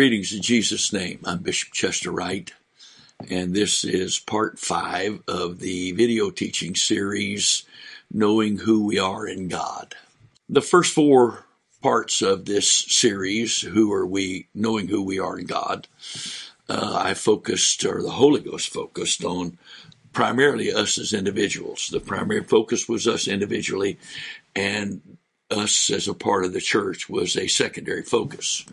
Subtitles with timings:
[0.00, 1.20] Greetings in Jesus' name.
[1.26, 2.50] I'm Bishop Chester Wright,
[3.28, 7.64] and this is part five of the video teaching series,
[8.10, 9.94] Knowing Who We Are in God.
[10.48, 11.44] The first four
[11.82, 15.86] parts of this series, Who Are We, Knowing Who We Are in God,
[16.66, 19.58] uh, I focused, or the Holy Ghost focused on
[20.14, 21.90] primarily us as individuals.
[21.92, 23.98] The primary focus was us individually,
[24.56, 25.02] and
[25.50, 28.64] us as a part of the church was a secondary focus.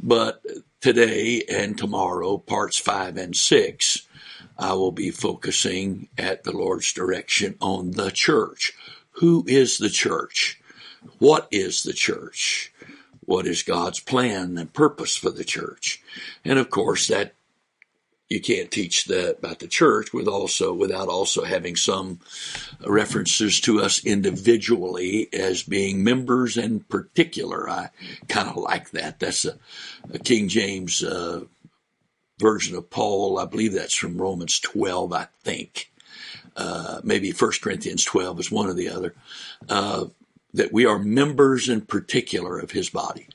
[0.00, 0.42] But
[0.80, 4.06] today and tomorrow, parts five and six,
[4.58, 8.72] I will be focusing at the Lord's direction on the church.
[9.12, 10.60] Who is the church?
[11.18, 12.72] What is the church?
[13.24, 16.02] What is God's plan and purpose for the church?
[16.44, 17.34] And of course, that
[18.28, 22.20] you can't teach that about the church with also without also having some
[22.86, 27.68] references to us individually as being members in particular.
[27.68, 27.90] I
[28.28, 29.18] kind of like that.
[29.18, 29.58] That's a,
[30.12, 31.44] a King James uh,
[32.38, 33.38] version of Paul.
[33.38, 35.90] I believe that's from Romans 12, I think.
[36.54, 39.14] Uh, maybe 1 Corinthians 12 is one or the other.
[39.68, 40.06] Uh,
[40.54, 43.28] that we are members in particular of his body.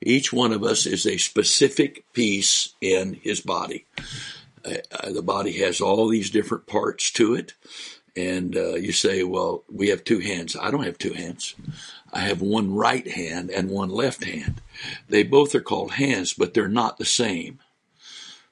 [0.00, 3.86] Each one of us is a specific piece in his body.
[4.64, 7.54] Uh, the body has all these different parts to it.
[8.16, 10.56] And uh, you say, well, we have two hands.
[10.56, 11.54] I don't have two hands.
[12.12, 14.60] I have one right hand and one left hand.
[15.08, 17.60] They both are called hands, but they're not the same.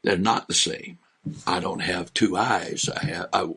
[0.02, 0.98] They're not the same.
[1.46, 2.88] I don't have two eyes.
[2.88, 3.48] I have I,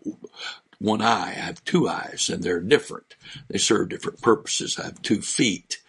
[0.80, 1.30] one eye.
[1.30, 3.16] I have two eyes, and they're different.
[3.49, 4.80] They serve different purposes.
[4.80, 5.81] I have two feet.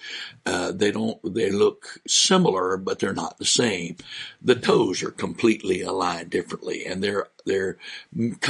[0.44, 1.18] Uh, they don't.
[1.22, 3.96] They look similar, but they're not the same.
[4.42, 7.78] The toes are completely aligned differently, and they're they're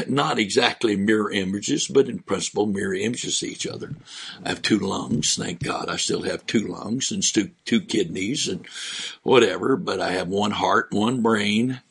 [0.08, 3.94] not exactly mirror images, but in principle mirror images of each other.
[4.42, 5.36] I have two lungs.
[5.36, 8.66] Thank God, I still have two lungs and two two kidneys and
[9.22, 9.76] whatever.
[9.76, 11.82] But I have one heart, one brain,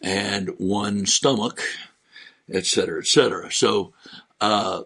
[0.00, 1.62] and one stomach
[2.50, 3.52] et cetera, et cetera.
[3.52, 3.92] So,
[4.40, 4.82] uh,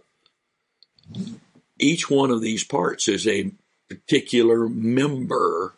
[1.78, 3.52] each one of these parts is a
[3.88, 5.74] particular member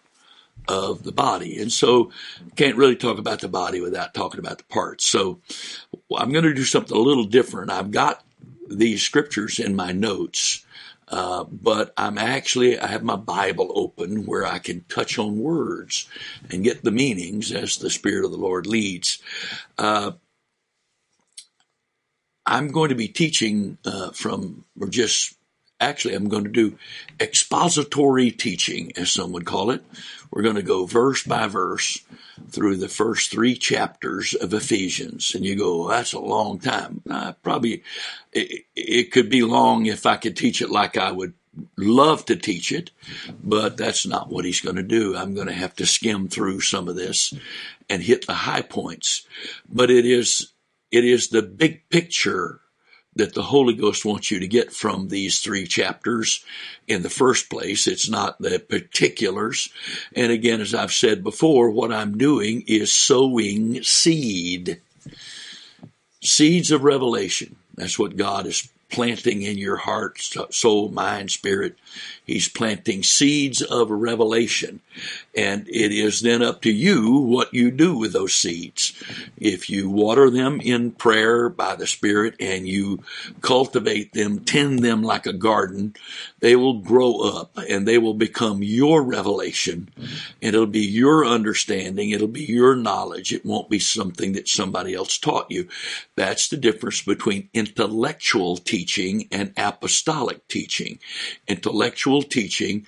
[0.69, 1.59] of the body.
[1.59, 2.11] And so
[2.56, 5.06] can't really talk about the body without talking about the parts.
[5.06, 5.41] So
[6.16, 7.71] I'm going to do something a little different.
[7.71, 8.25] I've got
[8.69, 10.65] these scriptures in my notes.
[11.09, 16.06] Uh, but I'm actually, I have my Bible open where I can touch on words
[16.50, 19.19] and get the meanings as the Spirit of the Lord leads.
[19.78, 20.12] Uh,
[22.48, 25.34] I'm going to be teaching uh, from, or just
[25.78, 26.78] actually, I'm going to do
[27.20, 29.84] expository teaching, as some would call it.
[30.31, 32.03] We're going to go verse by verse
[32.50, 35.34] through the first three chapters of Ephesians.
[35.34, 37.03] And you go, well, that's a long time.
[37.09, 37.82] Uh, probably
[38.32, 41.34] it, it could be long if I could teach it like I would
[41.76, 42.91] love to teach it,
[43.44, 45.16] but that's not what he's going to do.
[45.16, 47.34] I'm going to have to skim through some of this
[47.91, 49.26] and hit the high points.
[49.69, 50.53] But it is
[50.91, 52.60] it is the big picture
[53.16, 56.44] that the Holy Ghost wants you to get from these three chapters
[56.87, 57.87] in the first place.
[57.87, 59.71] It's not the particulars.
[60.15, 64.81] And again, as I've said before, what I'm doing is sowing seed.
[66.22, 67.56] Seeds of revelation.
[67.75, 70.19] That's what God is planting in your heart,
[70.50, 71.76] soul, mind, spirit.
[72.25, 74.81] He's planting seeds of revelation.
[75.37, 78.93] And it is then up to you what you do with those seeds.
[79.37, 83.03] If you water them in prayer by the Spirit and you
[83.41, 85.94] cultivate them, tend them like a garden,
[86.41, 89.88] they will grow up and they will become your revelation.
[90.43, 92.10] And it'll be your understanding.
[92.10, 93.32] It'll be your knowledge.
[93.32, 95.69] It won't be something that somebody else taught you.
[96.16, 98.78] That's the difference between intellectual teaching
[99.31, 100.99] and apostolic teaching.
[101.47, 102.87] Intellectual teaching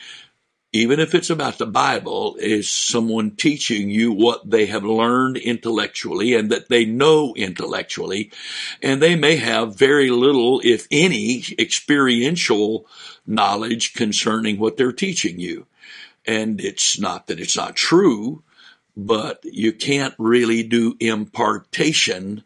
[0.73, 6.35] even if it's about the Bible, is someone teaching you what they have learned intellectually
[6.35, 8.31] and that they know intellectually.
[8.81, 12.87] And they may have very little, if any, experiential
[13.27, 15.67] knowledge concerning what they're teaching you.
[16.25, 18.45] And it's not that it's not true,
[18.97, 22.45] but you can't really do impartation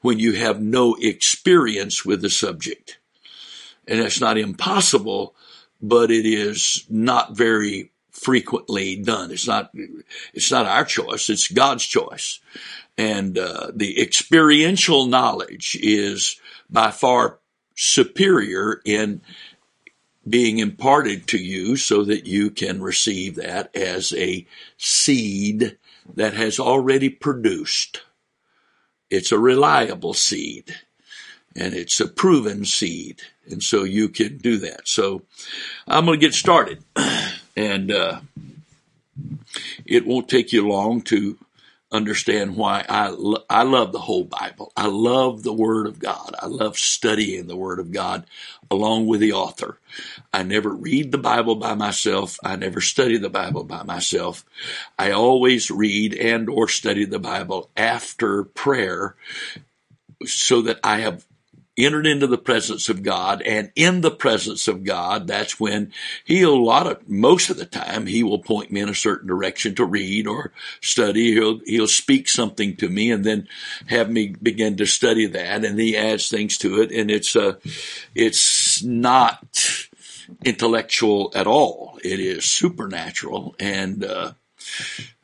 [0.00, 2.98] when you have no experience with the subject.
[3.86, 5.34] And that's not impossible,
[5.80, 9.30] but it is not very frequently done.
[9.30, 9.70] It's not,
[10.32, 11.28] it's not our choice.
[11.28, 12.40] It's God's choice.
[12.96, 16.40] And, uh, the experiential knowledge is
[16.70, 17.38] by far
[17.74, 19.20] superior in
[20.26, 24.46] being imparted to you so that you can receive that as a
[24.78, 25.76] seed
[26.14, 28.02] that has already produced.
[29.14, 30.74] It's a reliable seed
[31.56, 33.22] and it's a proven seed.
[33.50, 34.88] And so you can do that.
[34.88, 35.22] So
[35.86, 36.82] I'm going to get started.
[37.56, 38.20] And uh,
[39.86, 41.38] It won't take you long to
[41.94, 43.14] understand why I,
[43.48, 44.72] I love the whole Bible.
[44.76, 46.34] I love the Word of God.
[46.40, 48.26] I love studying the Word of God
[48.70, 49.78] along with the author.
[50.32, 52.38] I never read the Bible by myself.
[52.44, 54.44] I never study the Bible by myself.
[54.98, 59.16] I always read and or study the Bible after prayer
[60.26, 61.26] so that I have
[61.76, 65.92] entered into the presence of God and in the presence of God, that's when
[66.24, 69.26] he'll a lot of, most of the time, he will point me in a certain
[69.26, 71.32] direction to read or study.
[71.32, 73.48] He'll, he'll speak something to me and then
[73.86, 76.92] have me begin to study that and he adds things to it.
[76.92, 77.54] And it's, uh,
[78.14, 79.88] it's not
[80.44, 81.98] intellectual at all.
[82.04, 84.32] It is supernatural and, uh,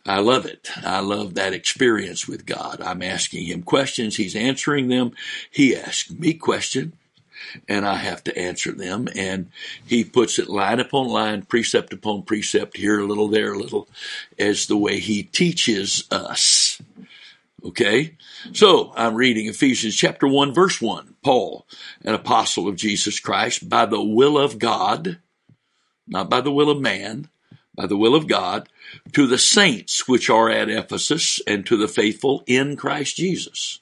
[0.06, 0.70] I love it.
[0.84, 2.80] I love that experience with God.
[2.80, 4.16] I'm asking him questions.
[4.16, 5.12] He's answering them.
[5.50, 6.94] He asks me questions
[7.68, 9.08] and I have to answer them.
[9.14, 9.50] And
[9.84, 13.88] he puts it line upon line, precept upon precept, here a little, there a little,
[14.38, 16.80] as the way he teaches us.
[17.64, 18.16] Okay?
[18.52, 21.14] So I'm reading Ephesians chapter 1 verse 1.
[21.22, 21.66] Paul,
[22.04, 25.18] an apostle of Jesus Christ, by the will of God,
[26.06, 27.28] not by the will of man,
[27.80, 28.68] by the will of God,
[29.14, 33.80] to the saints which are at Ephesus and to the faithful in Christ Jesus.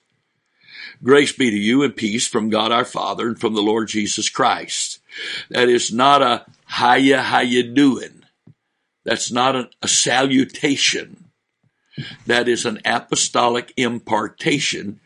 [1.03, 4.29] Grace be to you and peace from God our Father and from the Lord Jesus
[4.29, 5.01] Christ.
[5.51, 8.23] That is not a how ya, how ya doing.
[9.05, 11.31] That's not a, a salutation.
[12.27, 15.01] That is an apostolic impartation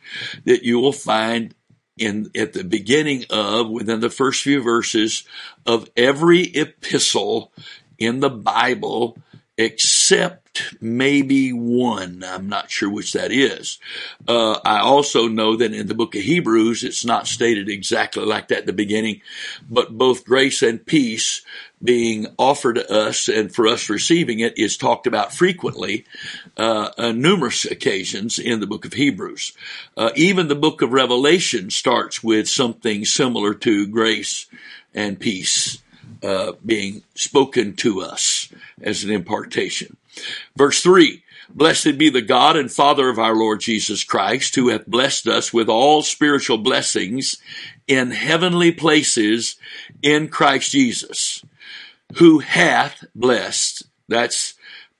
[0.44, 1.54] that you will find
[1.96, 5.24] in at the beginning of within the first few verses
[5.66, 7.52] of every epistle
[7.98, 9.16] in the Bible
[9.58, 12.24] except maybe one.
[12.26, 13.78] I'm not sure which that is.
[14.26, 18.48] Uh, I also know that in the book of Hebrews, it's not stated exactly like
[18.48, 19.20] that at the beginning,
[19.70, 21.42] but both grace and peace
[21.82, 26.04] being offered to us and for us receiving it is talked about frequently,
[26.56, 29.52] uh, on numerous occasions in the book of Hebrews.
[29.96, 34.46] Uh, even the book of Revelation starts with something similar to grace
[34.94, 35.81] and peace
[36.22, 38.48] uh, being spoken to us
[38.80, 39.96] as an impartation.
[40.56, 41.22] Verse 3
[41.54, 45.52] Blessed be the God and Father of our Lord Jesus Christ, who hath blessed us
[45.52, 47.36] with all spiritual blessings
[47.86, 49.56] in heavenly places
[50.00, 51.44] in Christ Jesus,
[52.14, 53.84] who hath blessed.
[54.08, 54.54] That's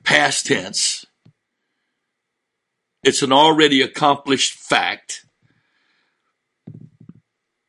[0.05, 1.07] past tense.
[3.03, 5.25] It's an already accomplished fact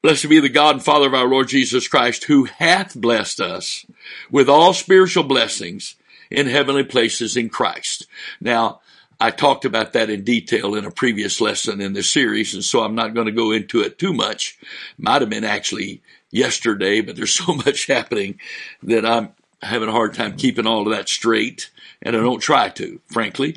[0.03, 3.85] Blessed be the God and Father of our Lord Jesus Christ, who hath blessed us
[4.29, 5.95] with all spiritual blessings
[6.29, 8.05] in heavenly places in Christ.
[8.41, 8.81] Now,
[9.17, 12.83] I talked about that in detail in a previous lesson in this series, and so
[12.83, 14.59] I'm not going to go into it too much.
[14.97, 16.01] Might have been actually
[16.31, 18.41] yesterday, but there's so much happening
[18.81, 19.29] that I'm
[19.61, 21.69] having a hard time keeping all of that straight,
[22.01, 23.55] and I don't try to, frankly.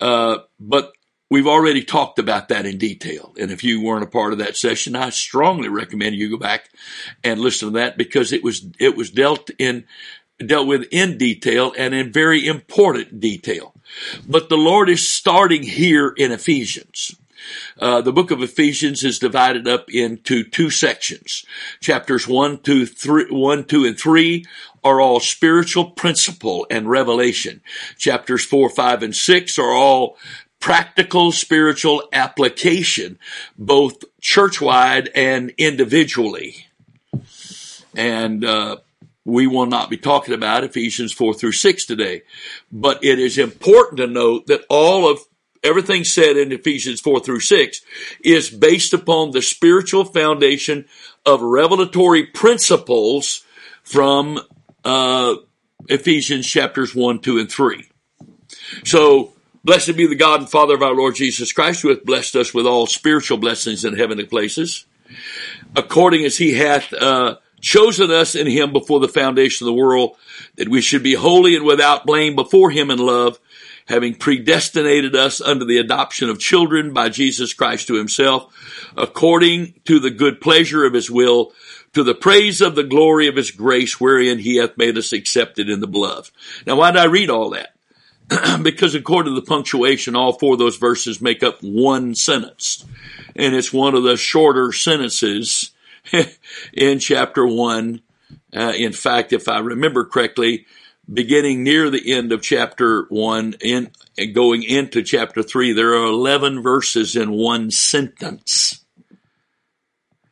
[0.00, 0.94] Uh, but
[1.32, 3.34] We've already talked about that in detail.
[3.40, 6.68] And if you weren't a part of that session, I strongly recommend you go back
[7.24, 9.86] and listen to that because it was, it was dealt in,
[10.44, 13.72] dealt with in detail and in very important detail.
[14.28, 17.16] But the Lord is starting here in Ephesians.
[17.78, 21.46] Uh, the book of Ephesians is divided up into two sections.
[21.80, 24.44] Chapters one, two, three, one, two, and three
[24.84, 27.62] are all spiritual principle and revelation.
[27.96, 30.18] Chapters four, five, and six are all
[30.62, 33.18] practical spiritual application,
[33.58, 36.68] both church-wide and individually.
[37.94, 38.76] And, uh,
[39.24, 42.22] we will not be talking about Ephesians 4 through 6 today,
[42.70, 45.20] but it is important to note that all of
[45.62, 47.80] everything said in Ephesians 4 through 6
[48.24, 50.86] is based upon the spiritual foundation
[51.24, 53.44] of revelatory principles
[53.82, 54.40] from
[54.84, 55.34] uh,
[55.88, 57.88] Ephesians chapters 1, 2, and 3.
[58.84, 59.31] So
[59.64, 62.52] Blessed be the God and Father of our Lord Jesus Christ, who hath blessed us
[62.52, 64.86] with all spiritual blessings in heavenly places,
[65.76, 70.16] according as he hath uh, chosen us in him before the foundation of the world,
[70.56, 73.38] that we should be holy and without blame before him in love,
[73.86, 78.52] having predestinated us unto the adoption of children by Jesus Christ to himself,
[78.96, 81.52] according to the good pleasure of his will,
[81.92, 85.68] to the praise of the glory of his grace, wherein he hath made us accepted
[85.68, 86.32] in the beloved.
[86.66, 87.76] Now, why did I read all that?
[88.62, 92.84] because according to the punctuation, all four of those verses make up one sentence.
[93.34, 95.70] And it's one of the shorter sentences
[96.72, 98.02] in chapter one.
[98.54, 100.66] Uh, in fact, if I remember correctly,
[101.12, 106.04] beginning near the end of chapter one in and going into chapter three, there are
[106.04, 108.81] 11 verses in one sentence.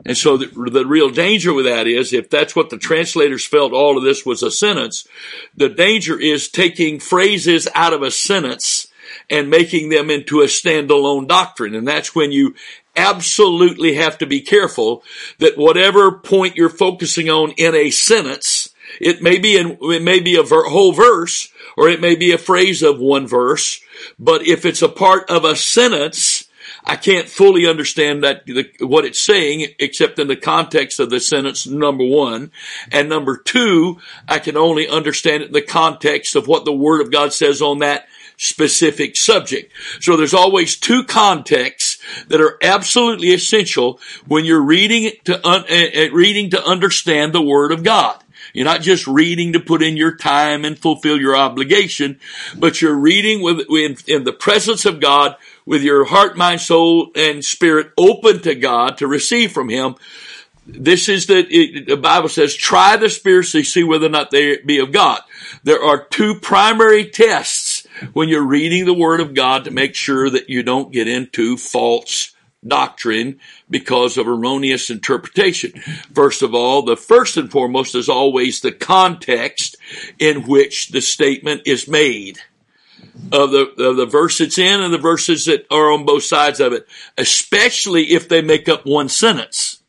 [0.05, 3.73] And so the, the, real danger with that is if that's what the translators felt
[3.73, 5.07] all of this was a sentence,
[5.55, 8.87] the danger is taking phrases out of a sentence
[9.29, 11.75] and making them into a standalone doctrine.
[11.75, 12.55] And that's when you
[12.97, 15.03] absolutely have to be careful
[15.39, 20.21] that whatever point you're focusing on in a sentence, it may be in, it may
[20.21, 23.81] be a ver- whole verse or it may be a phrase of one verse,
[24.19, 26.40] but if it's a part of a sentence,
[26.85, 31.21] I can't fully understand that the, what it's saying except in the context of the
[31.21, 32.53] sentence number one.
[32.91, 37.01] And number two, I can only understand it in the context of what the word
[37.01, 38.07] of God says on that
[38.37, 39.71] specific subject.
[40.01, 46.11] So there's always two contexts that are absolutely essential when you're reading to uh, uh,
[46.11, 48.19] reading to understand the word of God.
[48.55, 52.19] You're not just reading to put in your time and fulfill your obligation,
[52.57, 55.37] but you're reading with, in, in the presence of God
[55.67, 59.97] with your heart, mind, soul, and spirit open to God to receive from Him.
[60.67, 64.31] This is the, it, the Bible says, try the spirits to see whether or not
[64.31, 65.21] they be of God.
[65.65, 70.31] There are two primary tests when you're reading the Word of God to make sure
[70.31, 72.35] that you don't get into false
[72.67, 75.73] doctrine because of erroneous interpretation.
[76.15, 79.77] First of all, the first and foremost is always the context
[80.19, 82.39] in which the statement is made
[83.33, 86.61] of the, of the verse it's in and the verses that are on both sides
[86.61, 86.87] of it,
[87.17, 89.83] especially if they make up one sentence.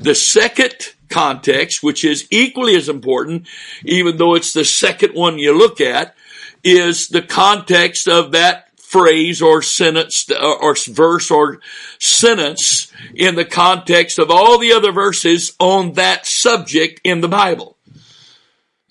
[0.00, 3.46] The second context, which is equally as important,
[3.84, 6.14] even though it's the second one you look at,
[6.62, 11.60] is the context of that phrase or sentence or verse or
[11.98, 17.76] sentence in the context of all the other verses on that subject in the Bible.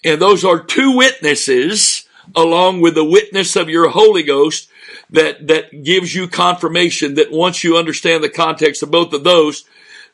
[0.03, 2.04] And those are two witnesses
[2.35, 4.69] along with the witness of your Holy Ghost
[5.09, 9.65] that, that gives you confirmation that once you understand the context of both of those,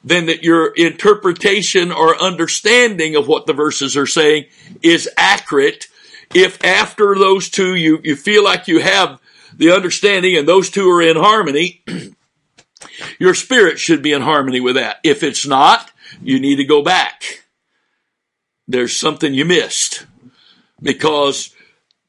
[0.03, 4.45] then that your interpretation or understanding of what the verses are saying
[4.81, 5.87] is accurate.
[6.33, 9.19] If after those two you, you feel like you have
[9.55, 11.83] the understanding and those two are in harmony,
[13.19, 14.97] your spirit should be in harmony with that.
[15.03, 15.91] If it's not,
[16.21, 17.45] you need to go back.
[18.67, 20.05] There's something you missed
[20.81, 21.53] because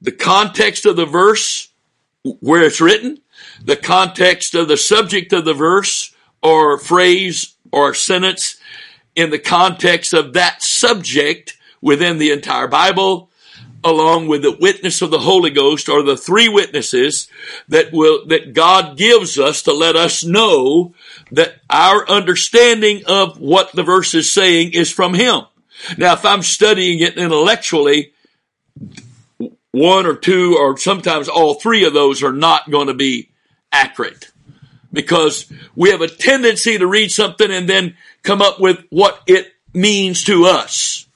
[0.03, 1.71] the context of the verse
[2.23, 3.21] where it's written,
[3.65, 8.57] the context of the subject of the verse or phrase or sentence
[9.15, 13.31] in the context of that subject within the entire Bible
[13.85, 17.29] along with the witness of the Holy Ghost or the three witnesses
[17.69, 20.95] that will, that God gives us to let us know
[21.33, 25.43] that our understanding of what the verse is saying is from Him.
[25.99, 28.13] Now, if I'm studying it intellectually,
[29.73, 33.31] one or two or sometimes all three of those are not going to be
[33.73, 34.31] accurate
[34.93, 39.53] because we have a tendency to read something and then come up with what it
[39.73, 41.07] means to us.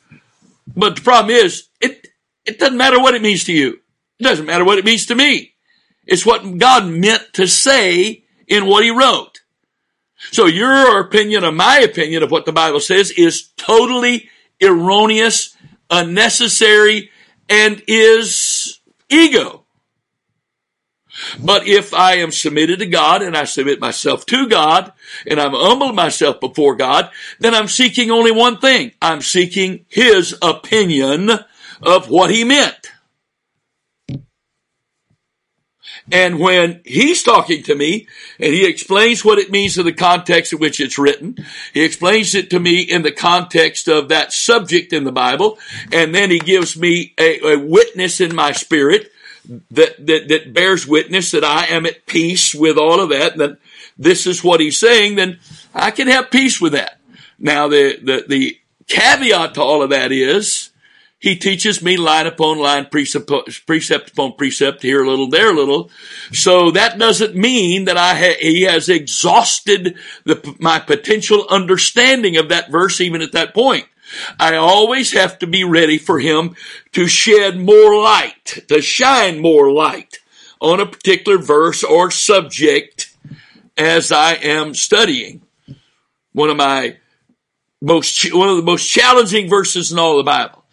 [0.75, 2.09] But the problem is, it,
[2.45, 3.81] it doesn't matter what it means to you.
[4.19, 5.55] It doesn't matter what it means to me.
[6.07, 9.41] It's what God meant to say in what he wrote.
[10.33, 14.29] So your opinion or my opinion of what the Bible says is totally
[14.63, 15.57] erroneous,
[15.91, 17.11] unnecessary,
[17.49, 19.65] and is ego.
[21.43, 24.93] But if I am submitted to God and I submit myself to God
[25.27, 27.11] and I'm humble myself before God,
[27.41, 28.93] then I'm seeking only one thing.
[29.01, 31.31] I'm seeking His opinion
[31.83, 32.93] of what he meant.
[36.11, 38.07] And when he's talking to me
[38.39, 41.37] and he explains what it means in the context in which it's written,
[41.75, 45.59] he explains it to me in the context of that subject in the Bible,
[45.93, 49.11] and then he gives me a, a witness in my spirit
[49.71, 53.59] that, that, that bears witness that I am at peace with all of that, that
[53.99, 55.41] this is what he's saying, then
[55.75, 56.99] I can have peace with that.
[57.39, 60.71] Now the, the, the caveat to all of that is,
[61.19, 63.31] he teaches me line upon line, precept,
[63.67, 65.91] precept upon precept, here a little, there a little.
[66.33, 72.51] So that doesn't mean that I ha- he has exhausted the, my potential understanding of
[72.51, 73.87] that verse even at that point.
[74.39, 76.55] I always have to be ready for him
[76.93, 80.19] to shed more light, to shine more light
[80.61, 83.17] on a particular verse or subject
[83.77, 85.43] as I am studying.
[86.33, 86.99] One of my
[87.81, 90.66] most, one of the most challenging verses in all the Bible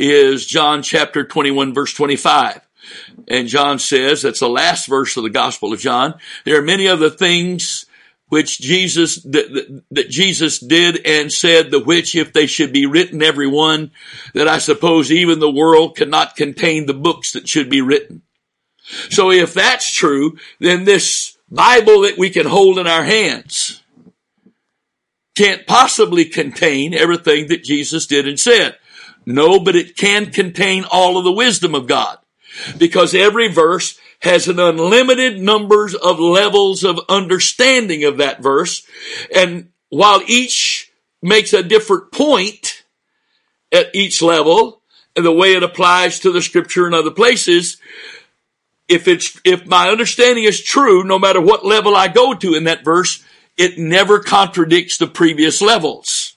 [0.00, 2.60] is John chapter 21 verse 25.
[3.28, 6.14] And John says, that's the last verse of the Gospel of John.
[6.44, 7.86] There are many other things
[8.28, 13.22] which Jesus, that, that, Jesus did and said, the which if they should be written
[13.22, 13.90] every one,
[14.34, 18.22] that I suppose even the world cannot contain the books that should be written.
[19.10, 23.82] So if that's true, then this Bible that we can hold in our hands
[25.36, 28.76] can't possibly contain everything that Jesus did and said.
[29.26, 32.18] No, but it can contain all of the wisdom of God
[32.78, 38.86] because every verse has an unlimited numbers of levels of understanding of that verse.
[39.34, 42.84] And while each makes a different point
[43.72, 44.82] at each level
[45.16, 47.78] and the way it applies to the scripture in other places,
[48.88, 52.64] if it's, if my understanding is true, no matter what level I go to in
[52.64, 53.24] that verse,
[53.56, 56.36] it never contradicts the previous levels.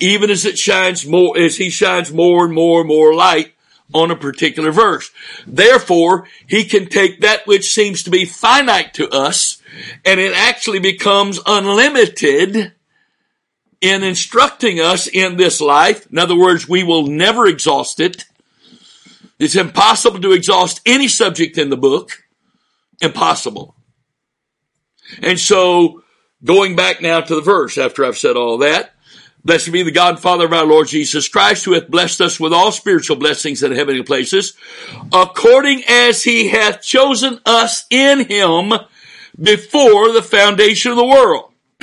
[0.00, 3.54] Even as it shines more, as he shines more and more and more light
[3.92, 5.10] on a particular verse.
[5.46, 9.62] Therefore, he can take that which seems to be finite to us
[10.04, 12.72] and it actually becomes unlimited
[13.80, 16.10] in instructing us in this life.
[16.10, 18.24] In other words, we will never exhaust it.
[19.38, 22.24] It's impossible to exhaust any subject in the book.
[23.00, 23.74] Impossible.
[25.20, 26.02] And so,
[26.42, 28.93] going back now to the verse after I've said all that,
[29.44, 32.40] Blessed be the God and Father of our Lord Jesus Christ, who hath blessed us
[32.40, 34.54] with all spiritual blessings in heavenly places,
[35.12, 38.72] according as he hath chosen us in him
[39.38, 41.52] before the foundation of the world,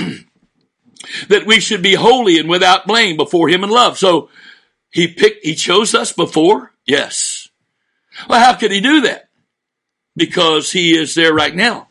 [1.28, 4.00] that we should be holy and without blame before him in love.
[4.00, 4.30] So
[4.90, 6.74] he picked, he chose us before?
[6.88, 7.50] Yes.
[8.28, 9.30] Well, how could he do that?
[10.16, 11.90] Because he is there right now.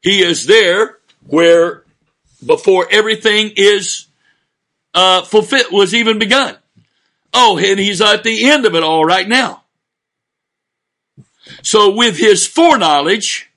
[0.00, 1.81] He is there where
[2.44, 4.06] before everything is
[4.94, 6.56] uh, fulfilled, was even begun.
[7.34, 9.62] Oh, and he's at the end of it all right now.
[11.62, 13.50] So with his foreknowledge,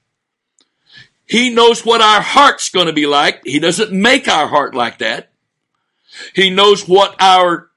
[1.25, 3.41] he knows what our heart's going to be like.
[3.45, 5.29] He doesn't make our heart like that.
[6.33, 7.69] He knows what our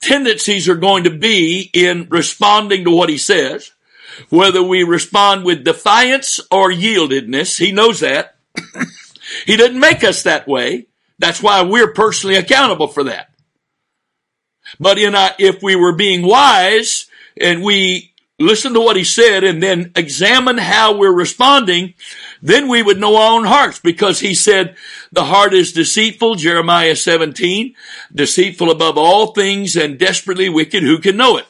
[0.00, 3.72] tendencies are going to be in responding to what he says.
[4.30, 8.36] Whether we respond with defiance or yieldedness, he knows that.
[9.46, 10.86] He didn't make us that way.
[11.18, 13.30] That's why we're personally accountable for that.
[14.78, 17.06] But in our, if we were being wise
[17.40, 21.94] and we listen to what he said and then examine how we're responding,
[22.40, 24.76] then we would know our own hearts because he said
[25.10, 27.74] the heart is deceitful, Jeremiah 17,
[28.14, 30.82] deceitful above all things and desperately wicked.
[30.82, 31.46] Who can know it?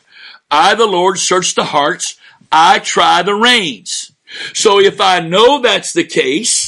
[0.51, 2.17] I, the Lord, search the hearts.
[2.51, 4.13] I try the reins.
[4.55, 6.68] So if I know that's the case,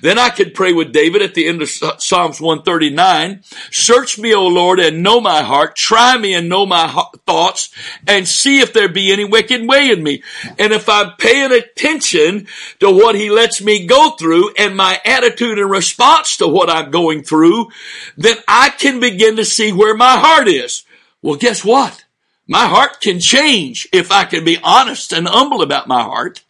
[0.00, 3.42] then I could pray with David at the end of Psalms 139.
[3.70, 5.76] Search me, O Lord, and know my heart.
[5.76, 6.88] Try me and know my
[7.26, 7.70] thoughts
[8.06, 10.22] and see if there be any wicked way in me.
[10.58, 12.46] And if I'm paying attention
[12.80, 16.90] to what he lets me go through and my attitude and response to what I'm
[16.90, 17.68] going through,
[18.16, 20.84] then I can begin to see where my heart is.
[21.22, 22.04] Well, guess what?
[22.46, 26.42] My heart can change if I can be honest and humble about my heart.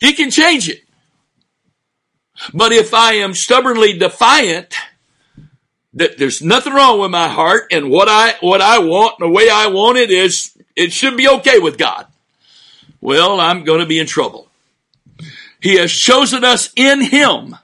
[0.00, 0.80] He can change it.
[2.54, 4.74] But if I am stubbornly defiant,
[5.94, 9.48] that there's nothing wrong with my heart and what I, what I want the way
[9.50, 12.06] I want it is, it should be okay with God.
[13.00, 14.48] Well, I'm going to be in trouble.
[15.60, 17.56] He has chosen us in Him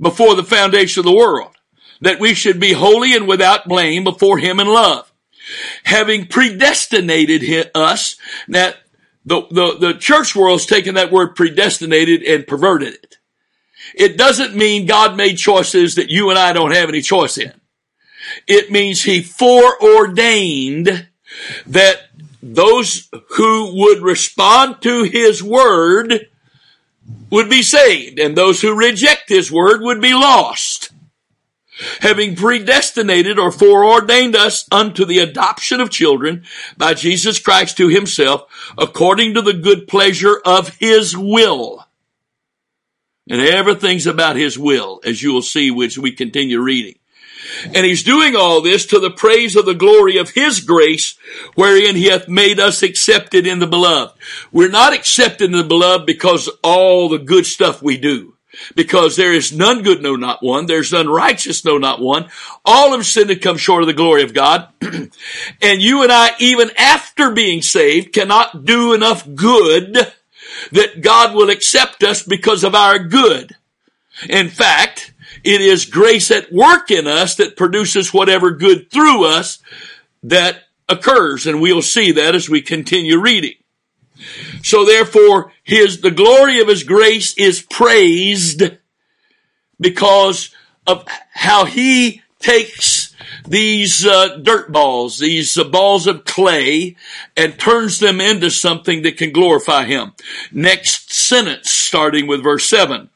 [0.00, 1.52] before the foundation of the world,
[2.00, 5.12] that we should be holy and without blame before Him in love.
[5.84, 8.16] Having predestinated us,
[8.48, 8.76] that
[9.24, 13.17] the, the, the church world's taken that word predestinated and perverted it.
[13.94, 17.52] It doesn't mean God made choices that you and I don't have any choice in.
[18.46, 21.06] It means he foreordained
[21.66, 22.08] that
[22.42, 26.28] those who would respond to his word
[27.30, 30.90] would be saved and those who reject his word would be lost.
[32.00, 36.44] Having predestinated or foreordained us unto the adoption of children
[36.76, 38.46] by Jesus Christ to himself
[38.76, 41.87] according to the good pleasure of his will
[43.28, 46.94] and everything's about his will, as you will see, which we continue reading.
[47.64, 51.16] And he's doing all this to the praise of the glory of his grace,
[51.54, 54.14] wherein he hath made us accepted in the beloved.
[54.52, 58.34] We're not accepted in the beloved because all the good stuff we do.
[58.74, 60.66] Because there is none good, no not one.
[60.66, 62.28] There's none righteous, no not one.
[62.64, 64.68] All have sinned and come short of the glory of God.
[64.82, 65.12] and
[65.62, 70.12] you and I, even after being saved, cannot do enough good
[70.72, 73.56] that God will accept us because of our good.
[74.28, 75.12] In fact,
[75.44, 79.60] it is grace at work in us that produces whatever good through us
[80.22, 81.46] that occurs.
[81.46, 83.54] And we'll see that as we continue reading.
[84.62, 88.62] So therefore, his, the glory of his grace is praised
[89.78, 90.50] because
[90.86, 93.07] of how he takes
[93.50, 96.96] these uh, dirt balls, these uh, balls of clay,
[97.36, 100.12] and turns them into something that can glorify Him.
[100.52, 103.10] Next sentence, starting with verse 7.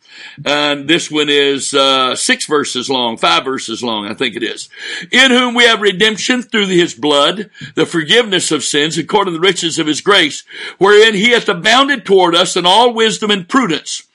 [0.45, 4.69] And this one is uh, six verses long, five verses long, I think it is.
[5.11, 9.47] In whom we have redemption through his blood, the forgiveness of sins according to the
[9.47, 10.45] riches of his grace,
[10.79, 14.07] wherein he hath abounded toward us in all wisdom and prudence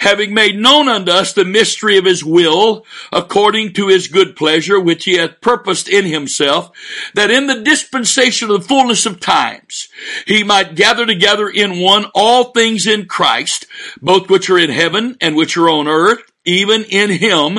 [0.00, 4.78] having made known unto us the mystery of his will, according to his good pleasure,
[4.80, 6.70] which he hath purposed in himself,
[7.14, 9.88] that in the dispensation of the fullness of times,
[10.26, 13.66] he might gather together in one all things in Christ,
[14.00, 17.58] both which are in heaven and which are on earth, even in him,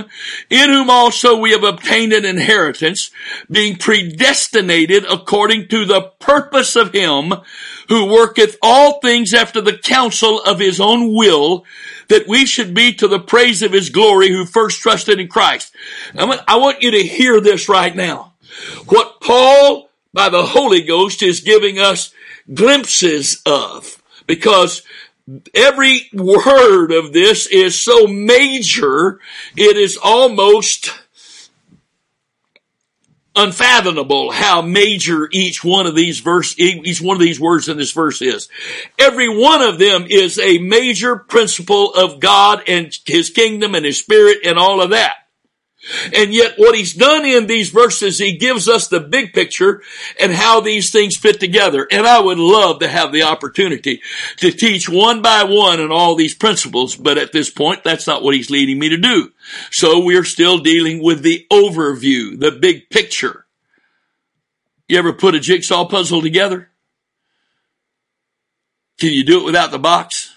[0.49, 3.11] in whom also we have obtained an inheritance,
[3.51, 7.33] being predestinated according to the purpose of him
[7.89, 11.65] who worketh all things after the counsel of his own will,
[12.07, 15.75] that we should be to the praise of his glory who first trusted in Christ.
[16.15, 18.33] I want you to hear this right now.
[18.87, 22.13] What Paul, by the Holy Ghost, is giving us
[22.53, 24.81] glimpses of, because
[25.53, 29.19] every word of this is so major,
[29.55, 30.93] it is almost
[33.35, 37.91] unfathomable how major each one of these verse, each one of these words in this
[37.91, 38.49] verse is.
[38.97, 43.99] Every one of them is a major principle of God and His kingdom and His
[43.99, 45.26] Spirit and all of that.
[46.13, 49.81] And yet what he's done in these verses, he gives us the big picture
[50.19, 51.87] and how these things fit together.
[51.91, 54.01] And I would love to have the opportunity
[54.37, 58.23] to teach one by one and all these principles, but at this point, that's not
[58.23, 59.31] what he's leading me to do.
[59.71, 63.45] So we're still dealing with the overview, the big picture.
[64.87, 66.69] You ever put a jigsaw puzzle together?
[68.99, 70.33] Can you do it without the box?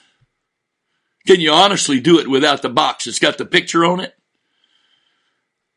[1.26, 3.06] Can you honestly do it without the box?
[3.06, 4.14] It's got the picture on it.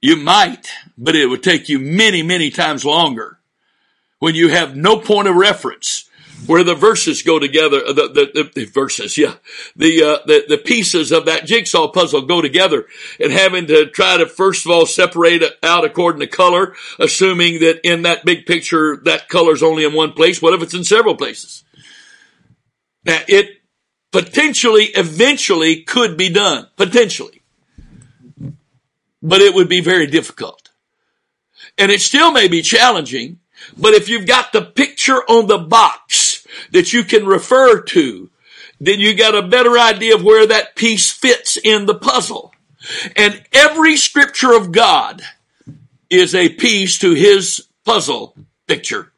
[0.03, 3.39] You might, but it would take you many, many times longer
[4.19, 6.09] when you have no point of reference
[6.45, 9.35] where the verses go together, uh, the, the, the verses, yeah,
[9.77, 12.85] the, uh, the, the pieces of that jigsaw puzzle go together
[13.17, 17.79] and having to try to first of all separate out according to color, assuming that
[17.85, 20.41] in that big picture, that color's only in one place.
[20.41, 21.63] What if it's in several places?
[23.05, 23.61] Now it
[24.11, 27.42] potentially, eventually could be done, potentially
[29.23, 30.69] but it would be very difficult.
[31.77, 33.39] And it still may be challenging,
[33.77, 38.29] but if you've got the picture on the box that you can refer to,
[38.79, 42.53] then you got a better idea of where that piece fits in the puzzle.
[43.15, 45.21] And every scripture of God
[46.09, 48.35] is a piece to his puzzle
[48.67, 49.13] picture.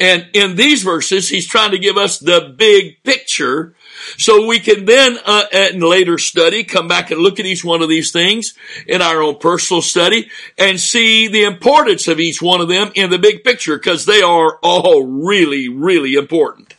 [0.00, 3.74] And in these verses, he's trying to give us the big picture
[4.16, 7.82] so we can then, uh, in later study, come back and look at each one
[7.82, 8.54] of these things
[8.86, 13.10] in our own personal study and see the importance of each one of them in
[13.10, 16.74] the big picture because they are all really, really important.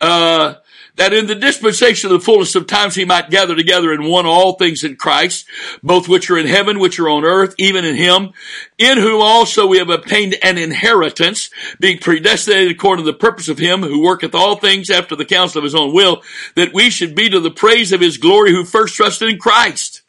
[0.00, 0.54] Uh,
[1.00, 4.26] that in the dispensation of the fullness of times he might gather together in one
[4.26, 5.46] all things in Christ,
[5.82, 8.34] both which are in heaven, which are on earth, even in him,
[8.76, 13.56] in whom also we have obtained an inheritance, being predestinated according to the purpose of
[13.56, 16.22] him who worketh all things after the counsel of his own will,
[16.54, 20.02] that we should be to the praise of his glory who first trusted in Christ.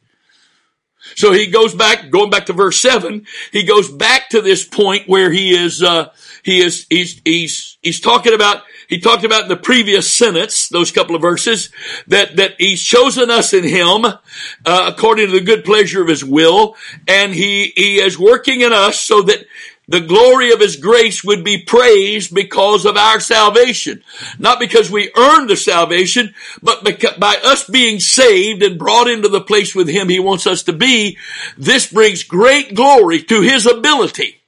[1.15, 5.08] So he goes back, going back to verse seven, he goes back to this point
[5.08, 6.10] where he is, uh,
[6.43, 10.91] he is, he's, he's, he's talking about he talked about in the previous sentence, those
[10.91, 11.69] couple of verses,
[12.08, 14.17] that, that he's chosen us in him, uh,
[14.65, 16.75] according to the good pleasure of his will,
[17.08, 19.45] and he, he is working in us so that
[19.88, 24.04] the glory of his grace would be praised because of our salvation.
[24.38, 26.84] Not because we earned the salvation, but
[27.17, 30.73] by us being saved and brought into the place with him he wants us to
[30.73, 31.17] be,
[31.58, 34.40] this brings great glory to his ability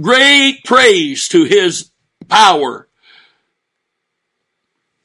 [0.00, 1.90] Great praise to his
[2.28, 2.88] power.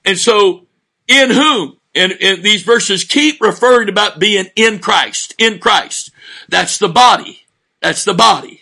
[0.05, 0.67] And so,
[1.07, 1.77] in whom?
[1.93, 6.11] And, and these verses keep referring about being in Christ, in Christ.
[6.47, 7.41] That's the body.
[7.81, 8.61] That's the body.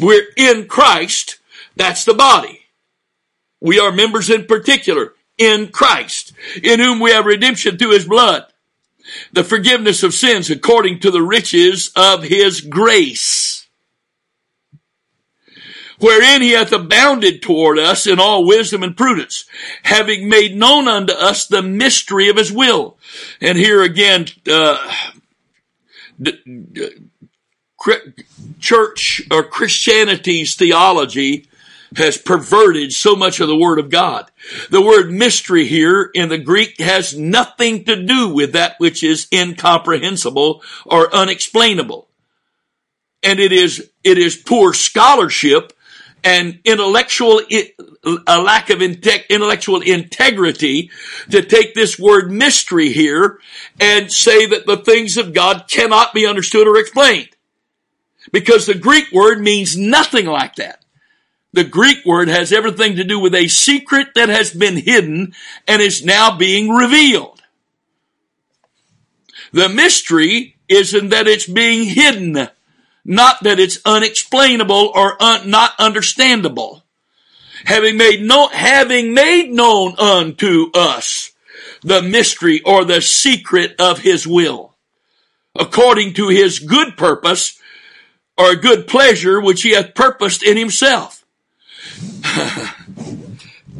[0.00, 1.38] We're in Christ.
[1.76, 2.60] That's the body.
[3.60, 8.46] We are members in particular in Christ, in whom we have redemption through his blood,
[9.32, 13.49] the forgiveness of sins according to the riches of his grace
[16.00, 19.44] wherein he hath abounded toward us in all wisdom and prudence,
[19.84, 22.96] having made known unto us the mystery of his will.
[23.40, 24.92] And here again, uh,
[28.58, 31.46] church or Christianity's theology
[31.96, 34.30] has perverted so much of the Word of God.
[34.70, 39.26] The word mystery here in the Greek has nothing to do with that which is
[39.32, 42.08] incomprehensible or unexplainable.
[43.22, 45.72] And it is, it is poor scholarship
[46.24, 47.40] and intellectual,
[48.26, 50.90] a lack of intellectual integrity
[51.30, 53.38] to take this word mystery here
[53.78, 57.30] and say that the things of God cannot be understood or explained.
[58.32, 60.84] Because the Greek word means nothing like that.
[61.52, 65.34] The Greek word has everything to do with a secret that has been hidden
[65.66, 67.42] and is now being revealed.
[69.52, 72.48] The mystery is in that it's being hidden
[73.04, 76.84] not that it's unexplainable or un- not understandable.
[77.64, 81.32] Having made no, having made known unto us
[81.82, 84.74] the mystery or the secret of his will,
[85.58, 87.58] according to his good purpose
[88.36, 91.24] or good pleasure which he hath purposed in himself.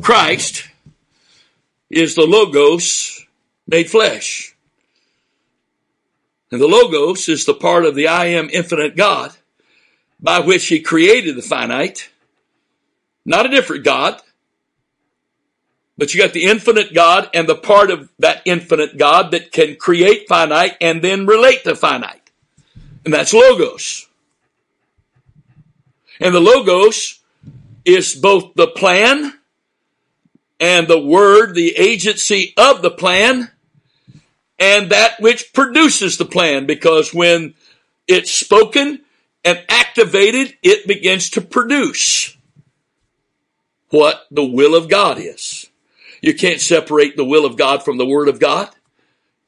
[0.02, 0.68] Christ
[1.88, 3.26] is the Logos
[3.66, 4.49] made flesh.
[6.50, 9.32] And the Logos is the part of the I am infinite God
[10.18, 12.10] by which he created the finite.
[13.24, 14.20] Not a different God,
[15.96, 19.76] but you got the infinite God and the part of that infinite God that can
[19.76, 22.30] create finite and then relate to finite.
[23.04, 24.08] And that's Logos.
[26.18, 27.20] And the Logos
[27.84, 29.34] is both the plan
[30.58, 33.50] and the word, the agency of the plan,
[34.60, 37.54] and that which produces the plan because when
[38.06, 39.00] it's spoken
[39.44, 42.36] and activated, it begins to produce
[43.88, 45.68] what the will of God is.
[46.20, 48.68] You can't separate the will of God from the Word of God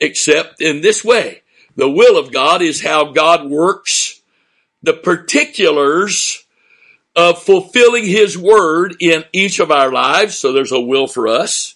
[0.00, 1.42] except in this way.
[1.76, 4.20] The will of God is how God works
[4.82, 6.41] the particulars
[7.14, 10.36] of fulfilling His Word in each of our lives.
[10.36, 11.74] So there's a will for us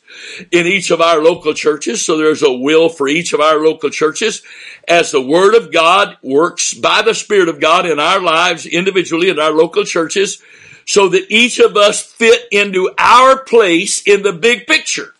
[0.50, 2.04] in each of our local churches.
[2.04, 4.42] So there's a will for each of our local churches
[4.88, 9.28] as the Word of God works by the Spirit of God in our lives individually
[9.28, 10.42] in our local churches
[10.86, 15.14] so that each of us fit into our place in the big picture.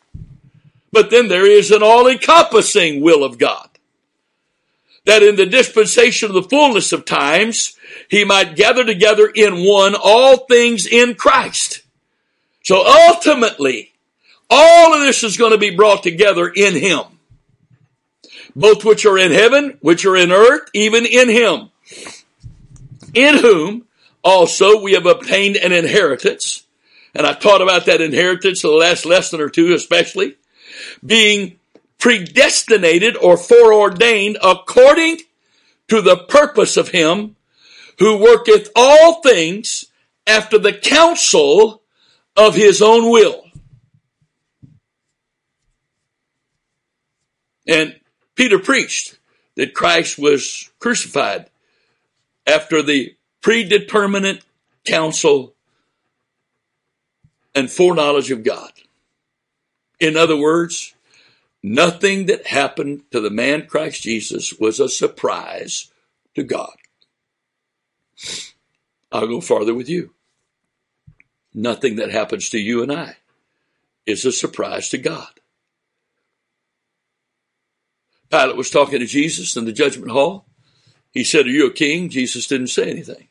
[0.92, 3.68] But then there is an all encompassing will of God.
[5.06, 7.76] That in the dispensation of the fullness of times,
[8.08, 11.82] he might gather together in one all things in Christ.
[12.62, 13.92] So ultimately,
[14.50, 17.02] all of this is going to be brought together in Him.
[18.54, 21.70] Both which are in heaven, which are in earth, even in Him.
[23.14, 23.86] In whom
[24.24, 26.64] also we have obtained an inheritance.
[27.14, 30.36] And I've taught about that inheritance in the last lesson or two, especially.
[31.04, 31.58] Being
[31.98, 35.18] predestinated or foreordained according
[35.88, 37.36] to the purpose of Him
[37.98, 39.86] who worketh all things
[40.26, 41.82] after the counsel
[42.36, 43.44] of His own will.
[47.66, 47.98] And
[48.34, 49.18] Peter preached
[49.56, 51.50] that Christ was crucified
[52.46, 54.44] after the predeterminate
[54.84, 55.54] counsel
[57.54, 58.70] and foreknowledge of God.
[59.98, 60.94] In other words,
[61.62, 65.90] nothing that happened to the man Christ Jesus was a surprise
[66.34, 66.76] to God.
[69.12, 70.12] I'll go farther with you.
[71.54, 73.16] Nothing that happens to you and I
[74.04, 75.28] is a surprise to God.
[78.30, 80.46] Pilate was talking to Jesus in the judgment hall.
[81.12, 82.08] He said, Are you a king?
[82.08, 83.28] Jesus didn't say anything.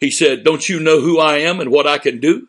[0.00, 2.48] He said, Don't you know who I am and what I can do?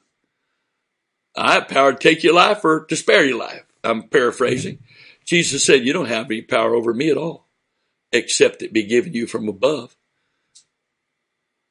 [1.36, 3.64] I have power to take your life or to spare your life.
[3.84, 4.80] I'm paraphrasing.
[5.26, 7.48] Jesus said, You don't have any power over me at all,
[8.12, 9.96] except it be given you from above.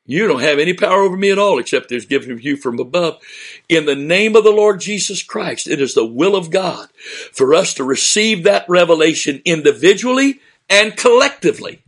[0.07, 2.79] You don't have any power over me at all except there's given to you from
[2.79, 3.23] above.
[3.71, 6.91] In the name of the Lord Jesus Christ, it is the will of God
[7.33, 11.83] for us to receive that revelation individually and collectively.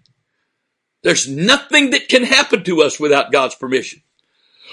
[1.02, 4.00] There's nothing that can happen to us without God's permission.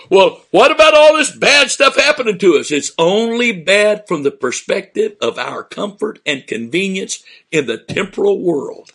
[0.10, 2.72] Well, what about all this bad stuff happening to us?
[2.72, 8.92] It's only bad from the perspective of our comfort and convenience in the temporal world.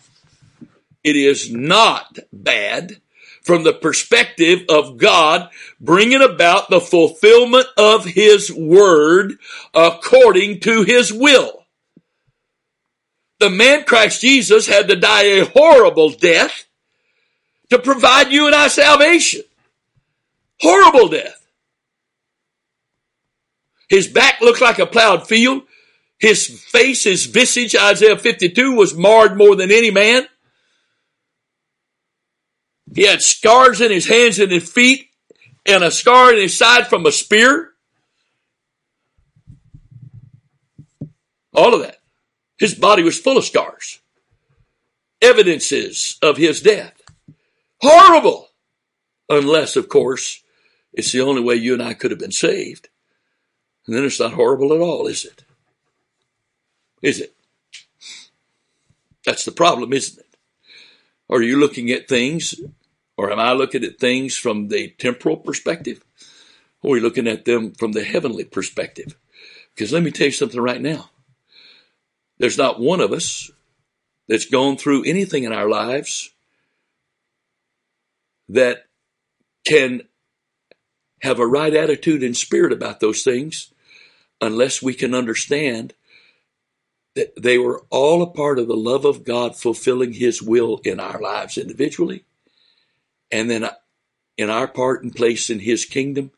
[1.02, 3.00] It is not bad
[3.42, 5.48] from the perspective of God
[5.80, 9.38] bringing about the fulfillment of His word
[9.72, 11.64] according to His will.
[13.40, 16.66] The man Christ Jesus had to die a horrible death
[17.70, 19.42] to provide you and I salvation.
[20.60, 21.46] Horrible death.
[23.88, 25.62] His back looked like a plowed field.
[26.18, 30.26] His face, his visage, Isaiah 52, was marred more than any man.
[32.94, 35.08] He had scars in his hands and his feet
[35.64, 37.70] and a scar in his side from a spear.
[41.54, 41.98] All of that.
[42.58, 44.00] His body was full of scars.
[45.20, 46.94] Evidences of his death.
[47.80, 48.48] Horrible.
[49.28, 50.42] Unless, of course,
[50.92, 52.88] It's the only way you and I could have been saved.
[53.87, 55.44] And then it's not horrible at all, is it?
[57.03, 57.35] Is it?
[59.24, 60.37] That's the problem, isn't it?
[61.31, 62.55] Are you looking at things,
[63.16, 66.03] or am I looking at things from the temporal perspective?
[66.83, 69.16] Or are we looking at them from the heavenly perspective?
[69.74, 71.11] Because let me tell you something right now.
[72.38, 73.51] There's not one of us
[74.29, 76.31] that's gone through anything in our lives
[78.48, 78.85] that
[79.66, 80.03] can
[81.22, 83.72] have a right attitude and spirit about those things
[84.40, 85.94] unless we can understand
[87.14, 91.00] that they were all a part of the love of God fulfilling His will in
[91.00, 92.24] our lives individually,
[93.33, 93.72] and then uh,
[94.37, 96.31] in our part and place in His kingdom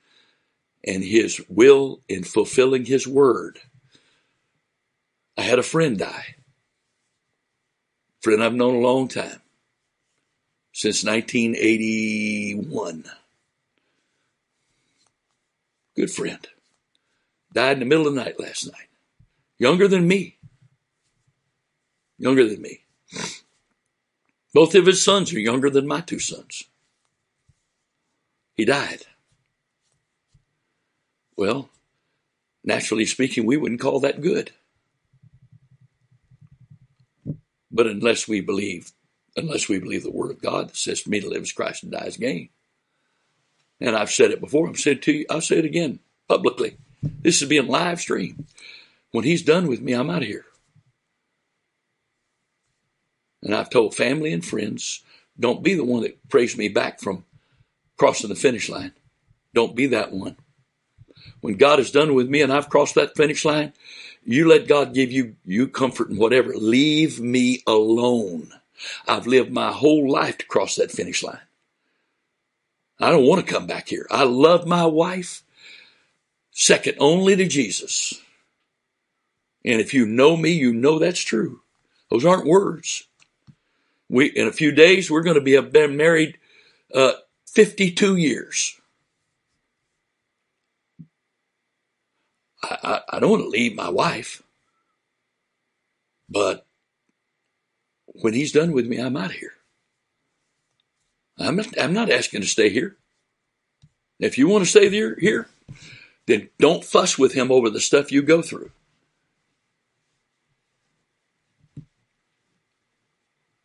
[0.83, 3.59] and His will in fulfilling His word.
[5.37, 6.37] I had a friend die.
[8.23, 9.40] Friend I've known a long time.
[10.73, 13.05] Since 1981.
[15.96, 16.46] Good friend.
[17.53, 18.88] Died in the middle of the night last night.
[19.59, 20.38] Younger than me.
[22.18, 22.85] Younger than me.
[24.53, 26.64] Both of his sons are younger than my two sons.
[28.55, 29.07] He died.
[31.37, 31.70] Well,
[32.64, 34.53] naturally speaking, we wouldn't call that good.
[37.70, 38.92] But unless we believe,
[39.37, 41.83] unless we believe the word of God that says for me to live as Christ
[41.83, 42.50] and die as gain.
[43.81, 46.77] And I've said it before, I've said to you, I'll say it again publicly.
[47.03, 48.47] This is being live streamed.
[49.12, 50.45] When he's done with me, I'm out of here.
[53.43, 55.03] And I've told family and friends,
[55.38, 57.25] don't be the one that prays me back from
[57.97, 58.93] crossing the finish line.
[59.55, 60.37] Don't be that one.
[61.40, 63.73] When God is done with me and I've crossed that finish line,
[64.25, 66.55] you let God give you, you comfort and whatever.
[66.55, 68.53] Leave me alone.
[69.09, 71.40] I've lived my whole life to cross that finish line.
[73.01, 74.07] I don't want to come back here.
[74.11, 75.43] I love my wife
[76.53, 78.21] second only to Jesus.
[79.65, 81.63] And if you know me, you know that's true.
[82.11, 83.07] Those aren't words.
[84.09, 86.39] We, in a few days, we're going to be have been married,
[86.95, 87.13] uh,
[87.47, 88.79] 52 years.
[92.63, 94.43] I, I, I don't want to leave my wife,
[96.29, 96.67] but
[98.07, 99.55] when he's done with me, I'm out of here.
[101.40, 102.96] I'm not, I'm not asking to stay here.
[104.18, 105.48] If you want to stay there, here,
[106.26, 108.70] then don't fuss with him over the stuff you go through.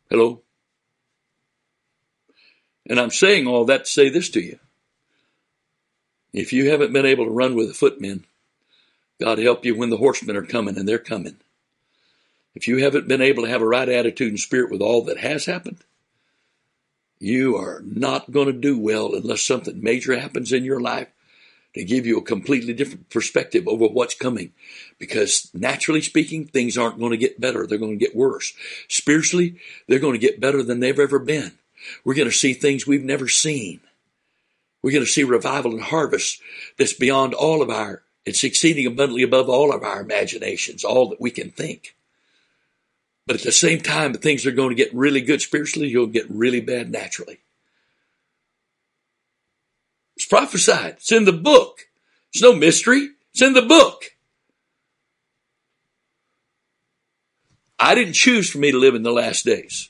[0.10, 0.42] Hello?
[2.88, 4.60] And I'm saying all that to say this to you.
[6.32, 8.26] If you haven't been able to run with the footmen,
[9.20, 11.38] God help you when the horsemen are coming, and they're coming.
[12.54, 15.18] If you haven't been able to have a right attitude and spirit with all that
[15.18, 15.84] has happened,
[17.20, 21.08] you are not going to do well unless something major happens in your life
[21.74, 24.54] to give you a completely different perspective over what's coming.
[24.98, 27.68] Because naturally speaking, things aren't going to get better.
[27.68, 28.54] They're going to get worse.
[28.88, 31.52] Spiritually, they're going to get better than they've ever been.
[32.04, 33.82] We're going to see things we've never seen.
[34.82, 36.42] We're going to see revival and harvest
[36.78, 41.20] that's beyond all of our, it's exceeding abundantly above all of our imaginations, all that
[41.20, 41.96] we can think.
[43.28, 46.30] But at the same time, things are going to get really good spiritually, you'll get
[46.30, 47.40] really bad naturally.
[50.16, 50.96] It's prophesied.
[50.98, 51.88] It's in the book.
[52.34, 53.10] It's no mystery.
[53.32, 54.16] It's in the book.
[57.78, 59.90] I didn't choose for me to live in the last days.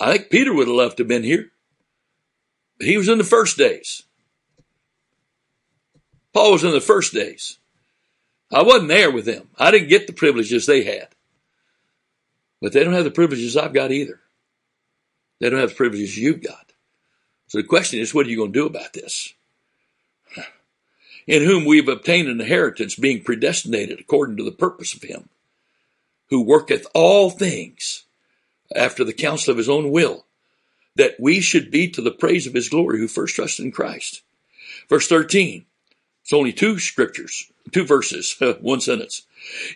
[0.00, 1.50] I think Peter would have loved to have been here.
[2.78, 4.02] But he was in the first days.
[6.32, 7.58] Paul was in the first days.
[8.52, 9.48] I wasn't there with them.
[9.58, 11.08] I didn't get the privileges they had.
[12.60, 14.20] But they don't have the privileges I've got either.
[15.40, 16.72] They don't have the privileges you've got.
[17.46, 19.32] So the question is, what are you going to do about this?
[21.26, 25.28] In whom we have obtained an inheritance, being predestinated according to the purpose of Him,
[26.30, 28.04] who worketh all things
[28.74, 30.24] after the counsel of His own will,
[30.96, 34.22] that we should be to the praise of His glory who first trusted in Christ.
[34.88, 35.64] Verse 13.
[36.22, 39.22] It's only two scriptures, two verses, one sentence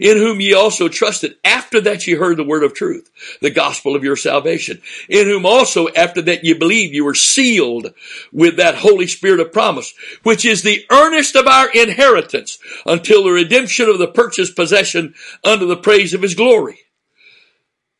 [0.01, 3.11] in whom ye also trusted after that ye heard the word of truth,
[3.41, 7.93] the gospel of your salvation, in whom also after that ye believed you were sealed
[8.33, 9.93] with that Holy Spirit of promise,
[10.23, 15.67] which is the earnest of our inheritance until the redemption of the purchased possession unto
[15.67, 16.81] the praise of his glory.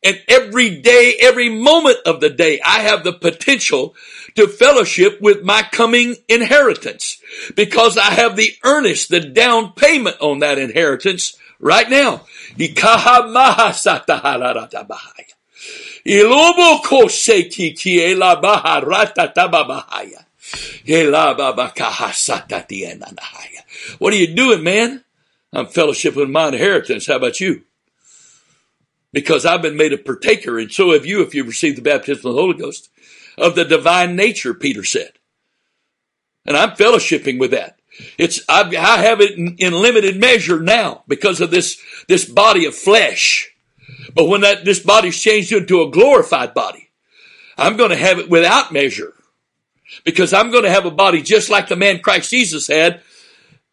[0.03, 3.95] And every day, every moment of the day, I have the potential
[4.35, 7.21] to fellowship with my coming inheritance
[7.55, 12.25] because I have the earnest, the down payment on that inheritance right now.
[23.97, 25.03] What are you doing, man?
[25.53, 27.07] I'm fellowship with my inheritance.
[27.07, 27.63] How about you?
[29.11, 32.29] Because I've been made a partaker, and so have you if you've received the baptism
[32.29, 32.89] of the Holy Ghost,
[33.37, 35.13] of the divine nature, Peter said.
[36.45, 37.77] And I'm fellowshipping with that.
[38.17, 42.65] It's, I, I have it in, in limited measure now because of this, this body
[42.65, 43.51] of flesh.
[44.13, 46.89] But when that, this body's changed into a glorified body,
[47.57, 49.13] I'm going to have it without measure
[50.03, 53.01] because I'm going to have a body just like the man Christ Jesus had,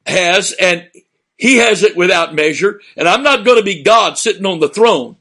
[0.06, 0.88] has, and
[1.36, 2.80] he has it without measure.
[2.96, 5.16] And I'm not going to be God sitting on the throne,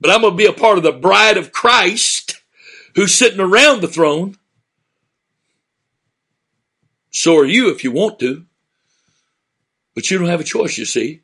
[0.00, 2.40] but I'm going to be a part of the bride of Christ
[2.94, 4.36] who's sitting around the throne.
[7.16, 8.44] So are you if you want to.
[9.94, 11.22] But you don't have a choice, you see.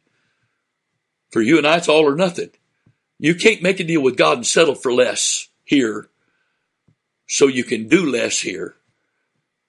[1.30, 2.49] For you and I, it's all or nothing.
[3.18, 6.09] You can't make a deal with God and settle for less here
[7.28, 8.74] so you can do less here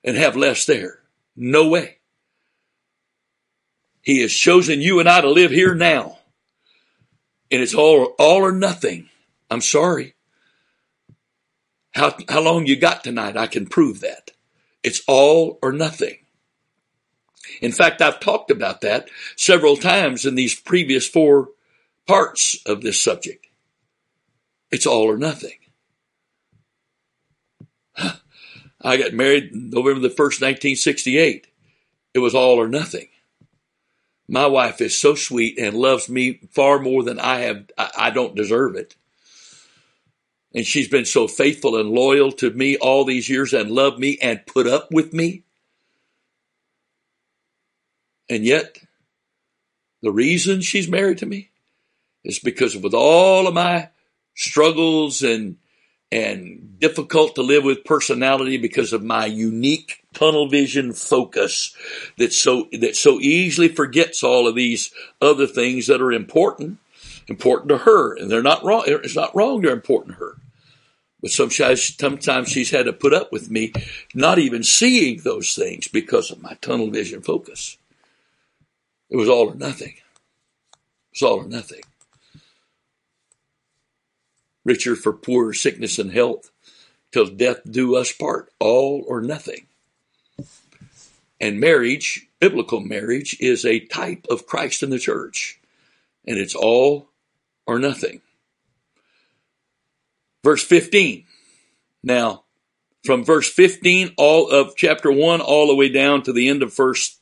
[0.02, 1.00] and have less there.
[1.36, 1.98] No way.
[4.02, 6.20] He has chosen you and I to live here now.
[7.52, 9.10] And it's all, all or nothing.
[9.52, 10.16] I'm sorry.
[11.92, 13.36] How, how long you got tonight?
[13.36, 14.32] I can prove that.
[14.84, 16.18] It's all or nothing.
[17.62, 21.50] In fact, I've talked about that several times in these previous four
[22.08, 23.48] parts of this subject.
[24.72, 25.58] It's all or nothing.
[28.82, 31.48] I got married November the 1st, 1968.
[32.14, 33.08] It was all or nothing.
[34.28, 38.36] My wife is so sweet and loves me far more than I have, I don't
[38.36, 38.96] deserve it.
[40.54, 44.18] And she's been so faithful and loyal to me all these years and loved me
[44.22, 45.44] and put up with me.
[48.30, 48.78] And yet,
[50.02, 51.50] the reason she's married to me
[52.24, 53.90] is because with all of my
[54.36, 55.58] struggles and
[56.12, 61.76] and difficult to live with personality because of my unique tunnel vision focus
[62.18, 66.78] that so that so easily forgets all of these other things that are important
[67.28, 70.38] important to her and they're not wrong it's not wrong they're important to her
[71.24, 73.74] but sometimes sometimes she's had to put up with me
[74.14, 77.80] not even seeing those things because of my tunnel vision focus
[79.10, 81.82] it was all or nothing it was all or nothing
[84.66, 86.52] richer for poor sickness and health,
[87.12, 89.68] till death do us part, all or nothing.
[91.40, 95.60] And marriage, biblical marriage, is a type of Christ in the church,
[96.26, 97.10] and it's all
[97.66, 98.22] or nothing.
[100.44, 101.26] Verse 15.
[102.04, 102.44] Now,
[103.04, 106.76] from verse 15, all of chapter 1, all the way down to the end of
[106.76, 107.20] verse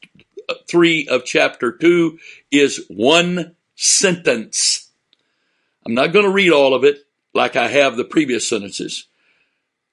[0.70, 2.20] 3 of chapter 2
[2.52, 4.90] is one sentence.
[5.86, 7.00] I'm not going to read all of it
[7.34, 9.08] like I have the previous sentences,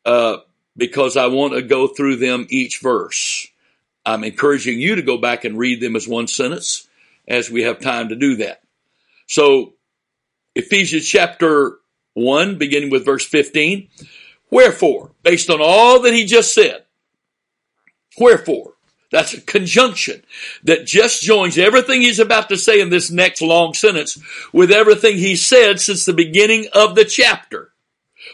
[0.04, 0.38] uh,
[0.76, 3.46] because I want to go through them each verse.
[4.04, 6.88] I'm encouraging you to go back and read them as one sentence
[7.26, 8.62] as we have time to do that.
[9.26, 9.74] So,
[10.54, 11.78] Ephesians chapter
[12.18, 13.88] 1, beginning with verse 15.
[14.50, 16.84] Wherefore, based on all that he just said,
[18.18, 18.74] wherefore,
[19.10, 20.22] that's a conjunction
[20.64, 24.18] that just joins everything he's about to say in this next long sentence
[24.52, 27.72] with everything he said since the beginning of the chapter.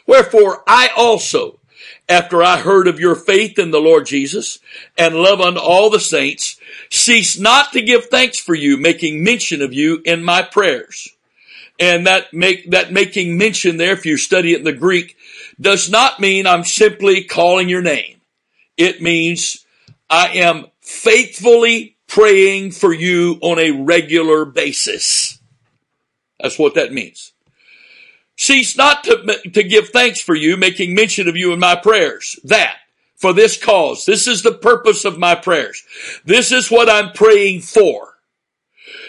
[0.07, 1.61] Wherefore I also,
[2.09, 4.59] after I heard of your faith in the Lord Jesus
[4.99, 6.59] and love unto all the saints,
[6.91, 11.14] cease not to give thanks for you, making mention of you in my prayers.
[11.79, 15.17] And that make, that making mention there, if you study it in the Greek,
[15.61, 18.21] does not mean I'm simply calling your name.
[18.77, 19.65] It means
[20.09, 25.39] I am faithfully praying for you on a regular basis.
[26.41, 27.33] That's what that means.
[28.37, 32.39] Cease not to, to give thanks for you, making mention of you in my prayers.
[32.45, 32.77] That,
[33.17, 35.85] for this cause, this is the purpose of my prayers.
[36.25, 38.14] This is what I'm praying for.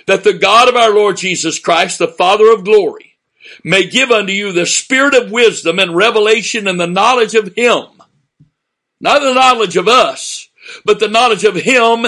[0.05, 3.17] That the God of our Lord Jesus Christ, the Father of glory,
[3.63, 7.85] may give unto you the spirit of wisdom and revelation and the knowledge of Him.
[8.99, 10.49] Not the knowledge of us,
[10.83, 12.05] but the knowledge of Him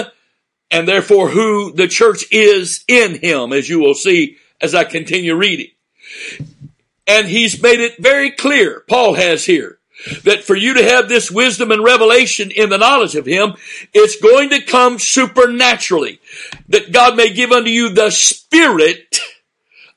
[0.70, 5.34] and therefore who the church is in Him, as you will see as I continue
[5.34, 5.70] reading.
[7.06, 9.77] And He's made it very clear, Paul has here,
[10.24, 13.54] that for you to have this wisdom and revelation in the knowledge of Him,
[13.92, 16.20] it's going to come supernaturally.
[16.68, 19.18] That God may give unto you the spirit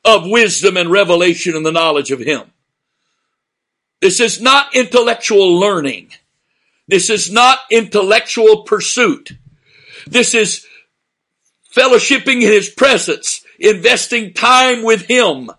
[0.04, 2.43] of wisdom and revelation in the knowledge of Him.
[4.02, 6.12] This is not intellectual learning.
[6.88, 9.32] This is not intellectual pursuit.
[10.08, 10.66] This is
[11.74, 15.52] fellowshipping in His presence, investing time with Him,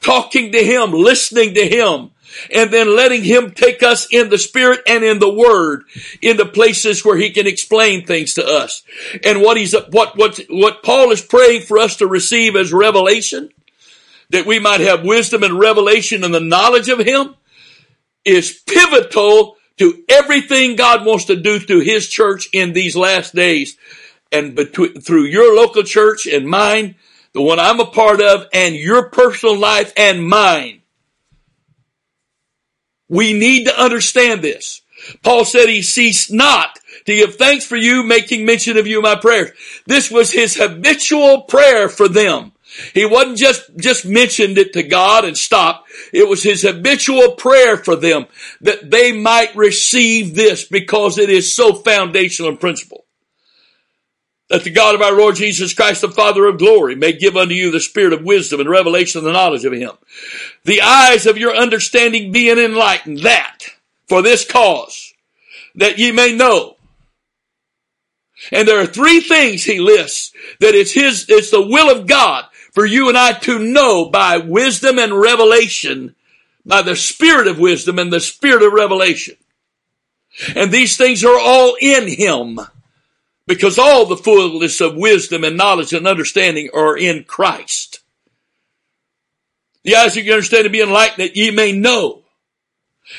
[0.00, 2.10] talking to Him, listening to Him,
[2.52, 5.84] and then letting him take us in the spirit and in the word
[6.22, 8.82] into places where he can explain things to us.
[9.24, 13.50] And what he's, what, what, what Paul is praying for us to receive as revelation,
[14.30, 17.34] that we might have wisdom and revelation and the knowledge of him
[18.24, 23.76] is pivotal to everything God wants to do through his church in these last days
[24.30, 26.96] and between, through your local church and mine,
[27.32, 30.79] the one I'm a part of and your personal life and mine
[33.10, 34.80] we need to understand this.
[35.22, 39.02] Paul said he ceased not to give thanks for you, making mention of you in
[39.02, 39.50] my prayers.
[39.86, 42.52] This was his habitual prayer for them.
[42.94, 45.90] He wasn't just, just mentioned it to God and stopped.
[46.12, 48.26] It was his habitual prayer for them
[48.60, 53.06] that they might receive this because it is so foundational and principle
[54.50, 57.54] that the God of our Lord Jesus Christ, the Father of glory, may give unto
[57.54, 59.92] you the spirit of wisdom and revelation of the knowledge of him.
[60.64, 63.58] The eyes of your understanding being enlightened, that
[64.08, 65.14] for this cause,
[65.76, 66.76] that ye may know.
[68.50, 72.46] And there are three things he lists that it's his, it's the will of God
[72.72, 76.16] for you and I to know by wisdom and revelation,
[76.66, 79.36] by the spirit of wisdom and the spirit of revelation.
[80.56, 82.58] And these things are all in him.
[83.50, 87.98] Because all the fullness of wisdom and knowledge and understanding are in Christ.
[89.82, 92.22] The eyes of your understanding be enlightened that ye may know.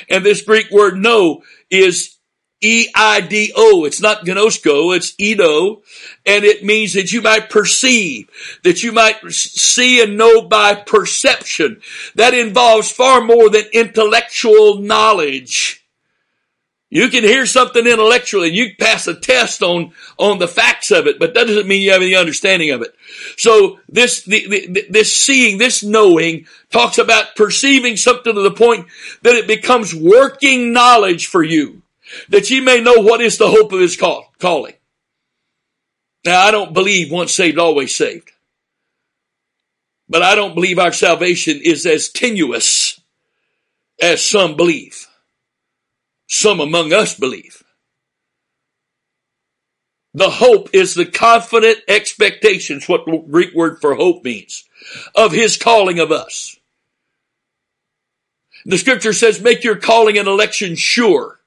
[0.09, 2.15] And this Greek word know is
[2.61, 3.83] E-I-D-O.
[3.83, 5.81] It's not gnosko, it's eido.
[6.25, 8.29] And it means that you might perceive,
[8.63, 11.81] that you might see and know by perception.
[12.15, 15.80] That involves far more than intellectual knowledge.
[16.93, 21.07] You can hear something intellectually and you pass a test on, on the facts of
[21.07, 22.93] it, but that doesn't mean you have any understanding of it.
[23.37, 28.87] So this, the, the, this seeing, this knowing talks about perceiving something to the point
[29.21, 31.81] that it becomes working knowledge for you,
[32.27, 34.73] that you may know what is the hope of his call, calling.
[36.25, 38.31] Now I don't believe once saved, always saved.
[40.09, 42.99] But I don't believe our salvation is as tenuous
[44.01, 45.07] as some believe
[46.31, 47.61] some among us believe.
[50.13, 54.63] The hope is the confident expectations, what the Greek word for hope means,
[55.13, 56.57] of his calling of us.
[58.65, 61.39] The scripture says, make your calling and election sure.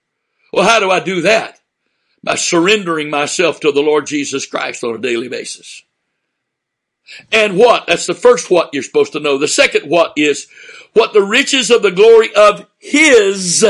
[0.53, 1.61] Well, how do I do that?
[2.23, 5.83] By surrendering myself to the Lord Jesus Christ on a daily basis.
[7.33, 7.87] And what?
[7.87, 9.39] That's the first what you're supposed to know.
[9.39, 10.47] The second what is
[10.93, 13.65] what the riches of the glory of His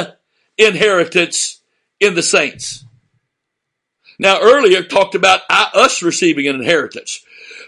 [0.59, 1.61] inheritance
[2.01, 2.85] in the saints.
[4.19, 7.25] Now earlier talked about us receiving an inheritance,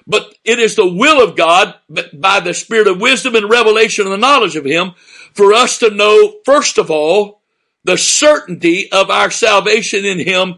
[0.07, 1.74] but it is the will of God
[2.12, 4.93] by the spirit of wisdom and revelation and the knowledge of Him
[5.32, 7.41] for us to know, first of all,
[7.84, 10.57] the certainty of our salvation in Him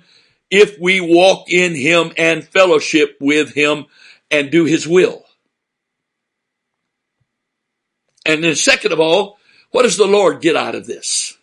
[0.50, 3.86] if we walk in Him and fellowship with Him
[4.30, 5.24] and do His will.
[8.26, 9.38] And then second of all,
[9.70, 11.37] what does the Lord get out of this?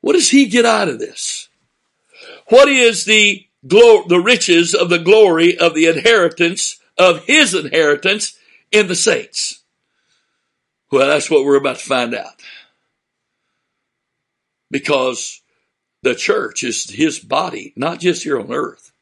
[0.00, 1.48] What does he get out of this?
[2.48, 8.38] What is the glo- the riches of the glory of the inheritance of his inheritance
[8.70, 9.62] in the saints?
[10.90, 12.42] Well, that's what we're about to find out.
[14.70, 15.42] Because
[16.02, 18.92] the church is his body, not just here on earth.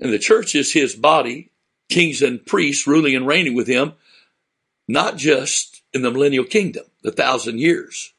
[0.00, 1.50] And the church is his body,
[1.88, 3.94] kings and priests ruling and reigning with him,
[4.86, 8.12] not just in the millennial kingdom, the thousand years,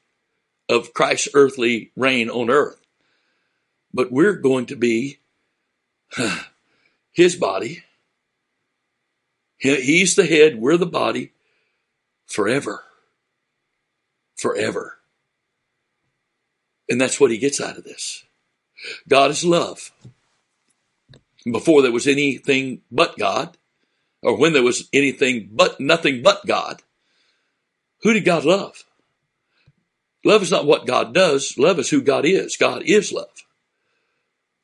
[0.69, 2.79] of Christ's earthly reign on earth.
[3.91, 5.17] But we're going to be
[7.11, 7.83] his body.
[9.57, 11.33] He's the head, we're the body
[12.27, 12.83] forever.
[14.37, 14.99] Forever.
[16.87, 18.23] And that's what he gets out of this.
[19.07, 19.91] God is love.
[21.51, 23.57] Before there was anything but God,
[24.21, 26.81] or when there was anything but nothing but God,
[28.01, 28.85] who did God love?
[30.23, 31.57] Love is not what God does.
[31.57, 32.57] Love is who God is.
[32.57, 33.45] God is love.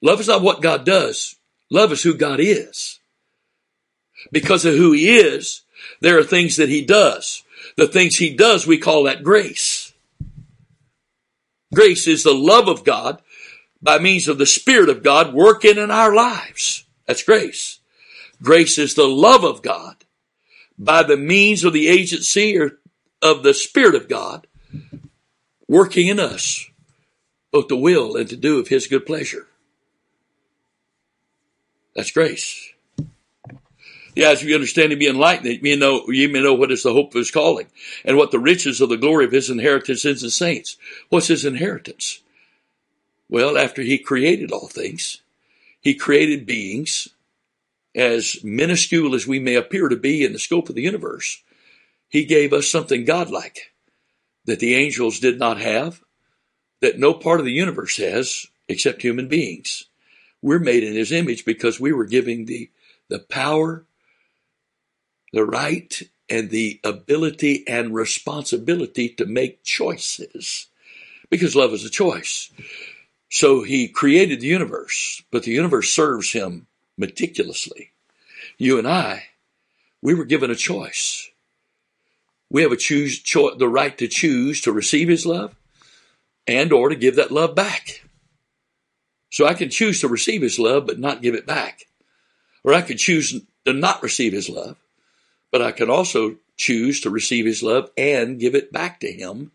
[0.01, 1.35] Love is not what God does.
[1.71, 2.99] Love is who God is.
[4.31, 5.61] Because of who he is,
[6.01, 7.43] there are things that he does.
[7.77, 9.93] The things he does, we call that grace.
[11.73, 13.21] Grace is the love of God
[13.81, 16.85] by means of the Spirit of God working in our lives.
[17.05, 17.79] That's grace.
[18.41, 19.95] Grace is the love of God
[20.77, 22.79] by the means of the agency or
[23.21, 24.47] of the Spirit of God
[25.67, 26.69] working in us
[27.55, 29.47] both to will and to do of his good pleasure.
[31.95, 32.73] That's grace.
[34.13, 37.15] Yeah, as you understand and be enlightened, you know, may know what is the hope
[37.15, 37.67] of his calling
[38.03, 40.75] and what the riches of the glory of his inheritance is in saints.
[41.07, 42.21] What's his inheritance?
[43.29, 45.21] Well, after he created all things,
[45.79, 47.07] he created beings
[47.95, 51.41] as minuscule as we may appear to be in the scope of the universe.
[52.09, 53.71] He gave us something godlike
[54.45, 56.01] that the angels did not have,
[56.81, 59.85] that no part of the universe has except human beings.
[60.41, 62.69] We're made in his image because we were giving the,
[63.09, 63.85] the power
[65.35, 70.67] the right and the ability and responsibility to make choices
[71.29, 72.51] because love is a choice.
[73.29, 76.67] So he created the universe, but the universe serves him
[76.97, 77.91] meticulously.
[78.57, 79.25] You and I,
[80.01, 81.29] we were given a choice.
[82.55, 85.53] We have a choose cho- the right to choose to receive his love
[86.47, 88.01] and or to give that love back.
[89.29, 91.81] So I can choose to receive his love but not give it back.
[92.63, 94.77] Or I could choose to not receive his love
[95.51, 99.51] but I can also choose to receive his love and give it back to him.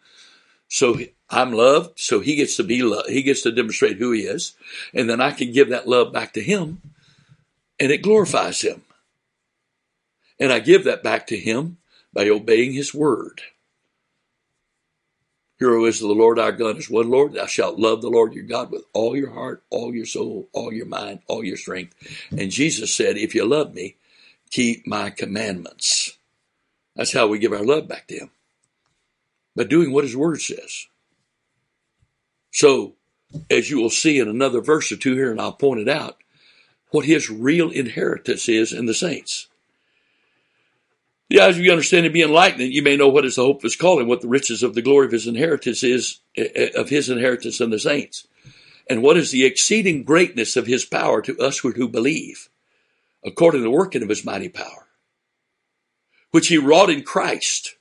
[0.68, 0.98] So
[1.30, 3.08] I'm loved, so he gets to be loved.
[3.08, 4.54] He gets to demonstrate who he is.
[4.92, 6.82] And then I can give that love back to him
[7.78, 8.82] and it glorifies him.
[10.38, 11.78] And I give that back to him
[12.12, 13.42] by obeying his word.
[15.60, 17.34] Hero is the Lord our God is one Lord.
[17.34, 20.72] Thou shalt love the Lord your God with all your heart, all your soul, all
[20.72, 21.94] your mind, all your strength.
[22.30, 23.96] And Jesus said, if you love me,
[24.50, 26.16] keep my commandments.
[26.96, 28.30] That's how we give our love back to him.
[29.54, 30.86] By doing what his word says.
[32.52, 32.94] So,
[33.50, 36.16] as you will see in another verse or two here, and I'll point it out,
[36.90, 39.48] what his real inheritance is in the saints.
[41.30, 43.58] The eyes of you understand and be enlightened, you may know what is the hope
[43.58, 46.88] of his calling, what the riches of the glory of his inheritance is, eh, of
[46.88, 48.26] his inheritance in the saints,
[48.88, 52.48] and what is the exceeding greatness of his power to us who believe
[53.24, 54.88] according to the working of his mighty power,
[56.32, 57.76] which he wrought in Christ.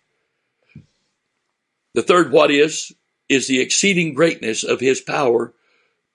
[1.95, 2.93] The third what is,
[3.29, 5.53] is the exceeding greatness of his power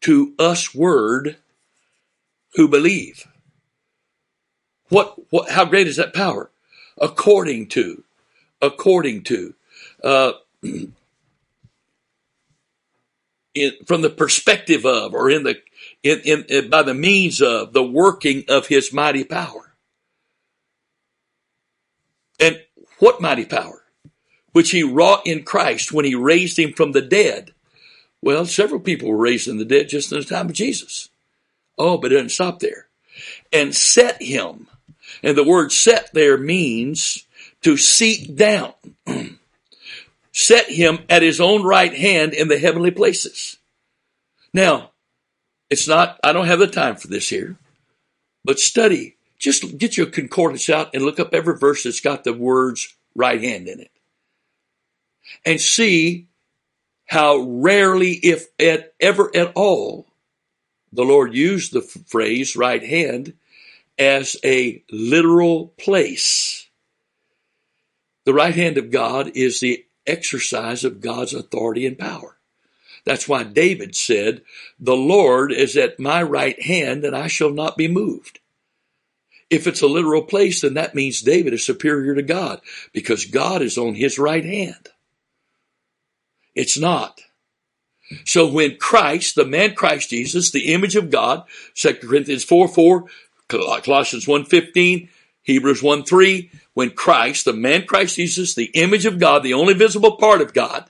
[0.02, 1.38] to us word
[2.54, 3.26] who believe.
[4.88, 6.50] What, what, how great is that power?
[6.98, 8.04] According to,
[8.62, 9.54] according to,
[10.02, 10.32] uh,
[10.62, 10.92] in,
[13.86, 15.56] from the perspective of, or in the
[16.02, 19.74] in, in, in, by the means of the working of his mighty power.
[22.38, 22.60] And
[22.98, 23.82] what mighty power?
[24.52, 27.52] Which he wrought in Christ when he raised him from the dead.
[28.20, 31.10] Well, several people were raised in the dead just in the time of Jesus.
[31.76, 32.88] Oh, but it didn't stop there.
[33.52, 34.68] And set him.
[35.22, 37.26] And the word set there means
[37.62, 38.74] to seat down.
[40.32, 43.56] set him at his own right hand in the heavenly places.
[44.52, 44.90] Now,
[45.70, 47.56] it's not, I don't have the time for this here,
[48.44, 49.16] but study.
[49.38, 53.40] Just get your concordance out and look up every verse that's got the words right
[53.40, 53.90] hand in it.
[55.44, 56.28] And see
[57.06, 60.06] how rarely, if at, ever at all,
[60.92, 63.34] the Lord used the phrase right hand
[63.98, 66.68] as a literal place.
[68.24, 72.38] The right hand of God is the exercise of God's authority and power.
[73.04, 74.42] That's why David said,
[74.78, 78.40] the Lord is at my right hand and I shall not be moved.
[79.50, 82.60] If it's a literal place, then that means David is superior to God
[82.92, 84.88] because God is on his right hand.
[86.54, 87.20] It's not.
[88.24, 93.04] So when Christ, the man Christ Jesus, the image of God, 2 Corinthians 4, 4,
[93.82, 95.08] Colossians 1, 15,
[95.42, 99.74] Hebrews 1, 3, when Christ, the man Christ Jesus, the image of God, the only
[99.74, 100.88] visible part of God,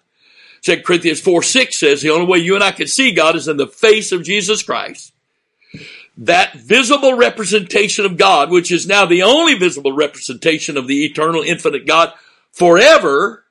[0.63, 3.49] 2 Corinthians 4 6 says the only way you and I can see God is
[3.49, 5.13] in the face of Jesus Christ.
[6.17, 11.43] That visible representation of God, which is now the only visible representation of the eternal
[11.43, 12.15] infinite God
[12.51, 13.45] forever,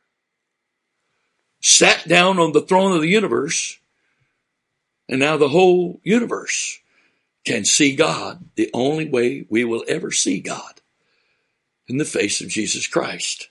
[1.60, 3.78] sat down on the throne of the universe,
[5.08, 6.80] and now the whole universe
[7.46, 10.82] can see God the only way we will ever see God
[11.88, 13.50] in the face of Jesus Christ.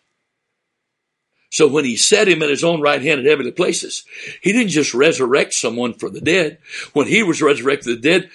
[1.51, 4.05] So when he set him at his own right hand in heavenly places,
[4.40, 6.59] he didn't just resurrect someone from the dead.
[6.95, 8.30] When he was resurrected from the dead,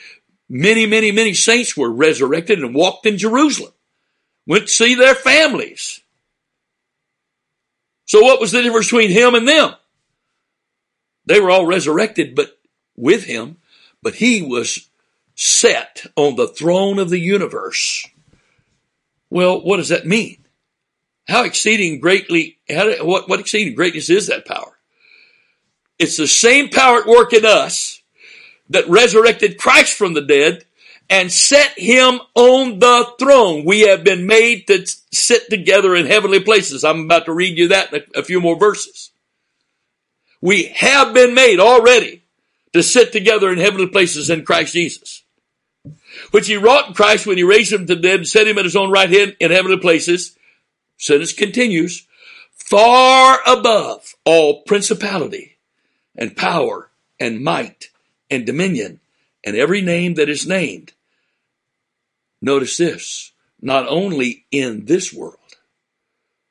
[0.47, 3.74] many, many, many saints were resurrected and walked in Jerusalem,
[4.45, 6.01] went to see their families.
[8.05, 9.74] So what was the difference between him and them?
[11.26, 12.58] They were all resurrected, but
[12.95, 13.58] with him,
[14.03, 14.86] but he was
[15.38, 18.07] set on the throne of the universe.
[19.29, 20.38] Well, what does that mean?
[21.27, 24.77] How exceeding greatly, how, what, what exceeding greatness is that power?
[25.99, 28.01] It's the same power at work in us
[28.69, 30.65] that resurrected Christ from the dead
[31.09, 33.63] and set him on the throne.
[33.63, 36.83] We have been made to sit together in heavenly places.
[36.83, 39.11] I'm about to read you that in a, a few more verses.
[40.41, 42.23] We have been made already
[42.73, 45.23] to sit together in heavenly places in Christ Jesus.
[46.32, 48.57] Which he wrought in Christ when he raised him to the dead and set him
[48.57, 50.38] at his own right hand in heavenly places.
[50.97, 52.07] Sentence continues.
[52.51, 55.57] Far above all principality
[56.15, 57.89] and power and might
[58.30, 58.99] and dominion
[59.45, 60.91] and every name that is named.
[62.41, 65.38] Notice this, not only in this world,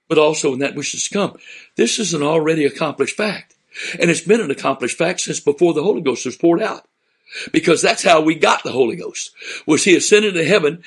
[0.09, 1.37] but also in that which is to come.
[1.77, 3.55] This is an already accomplished fact.
[4.01, 6.87] And it's been an accomplished fact since before the Holy Ghost was poured out.
[7.53, 9.33] Because that's how we got the Holy Ghost.
[9.67, 10.83] Was he ascended to heaven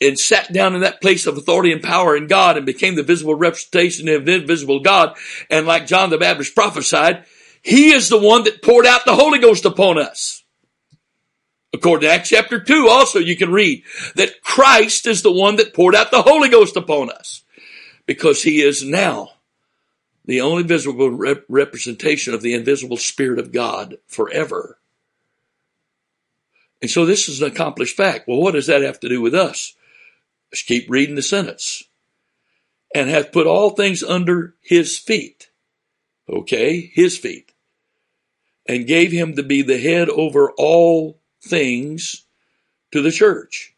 [0.00, 3.02] and sat down in that place of authority and power in God and became the
[3.02, 5.16] visible representation of the invisible God.
[5.48, 7.24] And like John the Baptist prophesied,
[7.62, 10.42] he is the one that poured out the Holy Ghost upon us.
[11.72, 13.84] According to Acts chapter 2 also you can read
[14.16, 17.44] that Christ is the one that poured out the Holy Ghost upon us.
[18.06, 19.30] Because he is now
[20.24, 24.79] the only visible rep- representation of the invisible Spirit of God forever.
[26.82, 28.26] And so this is an accomplished fact.
[28.26, 29.74] Well, what does that have to do with us?
[30.50, 31.84] Let's keep reading the sentence.
[32.94, 35.50] And hath put all things under his feet.
[36.28, 37.52] Okay, his feet.
[38.66, 42.24] And gave him to be the head over all things
[42.92, 43.74] to the church,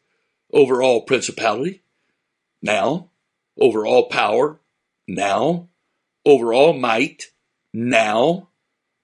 [0.52, 1.82] over all principality,
[2.62, 3.10] now,
[3.58, 4.60] over all power,
[5.06, 5.68] now,
[6.24, 7.30] over all might,
[7.72, 8.48] now,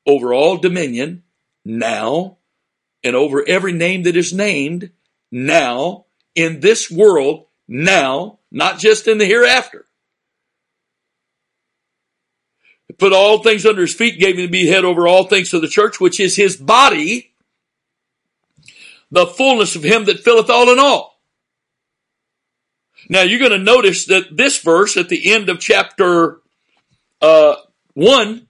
[0.07, 1.23] over all dominion,
[1.65, 2.38] now,
[3.09, 4.91] and over every name that is named,
[5.33, 6.05] now,
[6.35, 9.87] in this world, now, not just in the hereafter.
[12.99, 15.61] Put all things under his feet, gave him to be head over all things to
[15.61, 17.33] the church, which is his body,
[19.11, 21.19] the fullness of him that filleth all in all.
[23.09, 26.41] Now you're going to notice that this verse at the end of chapter
[27.23, 27.55] uh,
[27.95, 28.47] 1,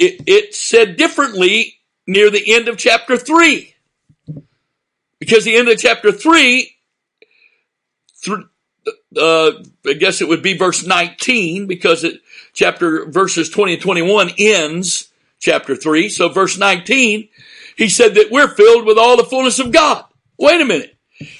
[0.00, 1.75] it, it said differently
[2.06, 3.74] near the end of chapter 3.
[5.18, 6.70] Because the end of chapter 3,
[8.22, 8.48] through,
[9.16, 9.52] uh,
[9.86, 12.20] I guess it would be verse 19 because it,
[12.52, 16.08] chapter verses 20 and 21 ends chapter 3.
[16.08, 17.28] So verse 19
[17.76, 20.04] he said that we're filled with all the fullness of God.
[20.38, 20.96] Wait a minute.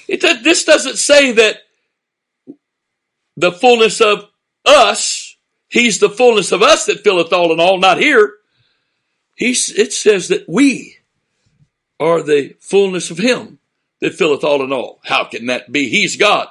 [0.07, 1.57] It, this doesn't say that
[3.35, 4.29] the fullness of
[4.65, 5.35] us,
[5.67, 8.33] he's the fullness of us that filleth all in all, not here.
[9.37, 10.97] He's, it says that we
[11.99, 13.59] are the fullness of him
[14.01, 14.99] that filleth all in all.
[15.05, 15.89] How can that be?
[15.89, 16.47] He's God.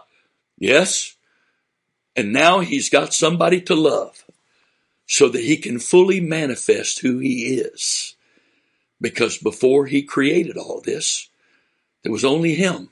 [0.56, 1.16] Yes.
[2.14, 4.24] And now he's got somebody to love
[5.04, 8.14] so that he can fully manifest who he is.
[9.00, 11.28] Because before he created all this,
[12.04, 12.90] there was only him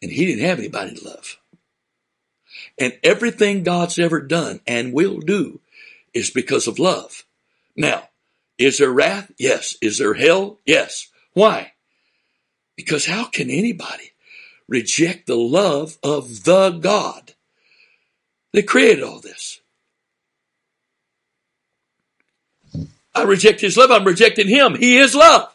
[0.00, 1.36] and he didn't have anybody to love.
[2.78, 5.60] And everything God's ever done and will do
[6.14, 7.24] is because of love.
[7.76, 8.08] Now,
[8.58, 9.30] is there wrath?
[9.38, 9.76] Yes.
[9.80, 10.58] Is there hell?
[10.66, 11.08] Yes.
[11.32, 11.72] Why?
[12.76, 14.12] Because how can anybody
[14.68, 17.34] reject the love of the God
[18.52, 19.60] that created all this?
[23.14, 23.90] I reject his love.
[23.90, 24.76] I'm rejecting him.
[24.76, 25.52] He is love.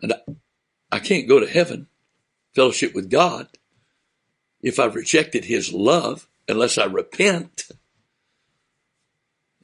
[0.00, 0.14] And
[0.92, 1.88] I, can't go to heaven,
[2.54, 3.48] fellowship with God,
[4.62, 7.68] if I've rejected his love unless I repent.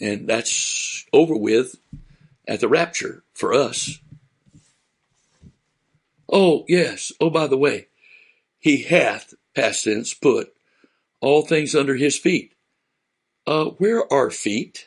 [0.00, 1.76] And that's over with
[2.46, 4.00] at the rapture for us.
[6.30, 7.12] Oh, yes.
[7.20, 7.88] Oh, by the way,
[8.58, 10.52] he hath, past tense, put
[11.20, 12.54] all things under his feet.
[13.46, 14.86] Uh, where are feet?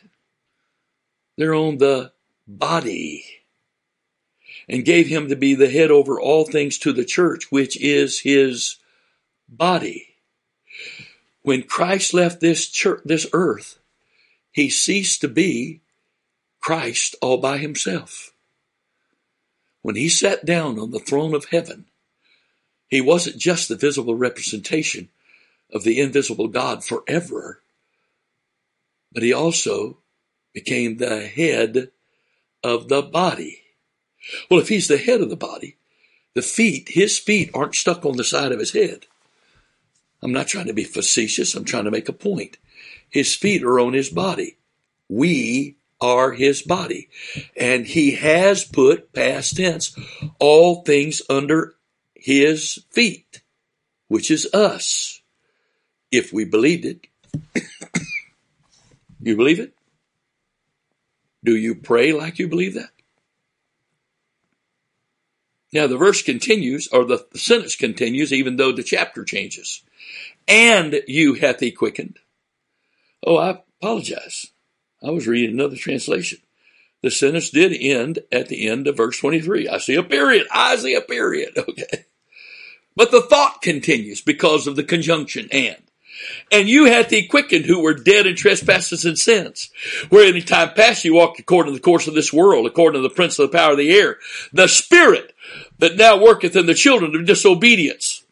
[1.38, 2.12] They're on the
[2.48, 3.26] body.
[4.68, 8.20] And gave him to be the head over all things to the church, which is
[8.20, 8.78] his
[9.48, 10.16] body.
[11.48, 13.80] When Christ left this church, this earth,
[14.52, 15.80] he ceased to be
[16.60, 18.34] Christ all by himself.
[19.82, 21.86] When he sat down on the throne of heaven,
[22.90, 25.08] he wasn't just the visible representation
[25.72, 27.62] of the invisible God forever
[29.14, 30.00] but he also
[30.54, 31.92] became the head
[32.62, 33.62] of the body.
[34.52, 35.78] Well, if he's the head of the body,
[36.34, 39.06] the feet, his feet aren't stuck on the side of his head.
[40.22, 41.56] I'm not trying to be facetious.
[41.56, 42.58] I'm trying to make a point.
[43.10, 44.58] His feet are on his body.
[45.10, 47.10] We are his body.
[47.56, 49.96] And he has put, past tense,
[50.40, 51.76] all things under
[52.16, 53.42] his feet,
[54.08, 55.22] which is us,
[56.12, 57.08] if we believed it.
[59.20, 59.74] You believe it?
[61.44, 62.92] Do you pray like you believe that?
[65.78, 69.84] Now the verse continues, or the, sentence continues, even though the chapter changes.
[70.48, 72.18] And you hath he quickened.
[73.24, 74.48] Oh, I apologize.
[75.04, 76.40] I was reading another translation.
[77.04, 79.70] The sentence did end at the end of verse 23.
[79.70, 80.48] I see a period.
[80.52, 81.56] I see a period.
[81.70, 82.06] Okay.
[82.96, 85.84] But the thought continues because of the conjunction and.
[86.52, 89.70] And you hath he quickened who were dead in trespasses and sins,
[90.10, 93.08] where any time past you walked according to the course of this world, according to
[93.08, 94.18] the prince of the power of the air,
[94.54, 95.34] the spirit
[95.80, 98.24] that now worketh in the children of disobedience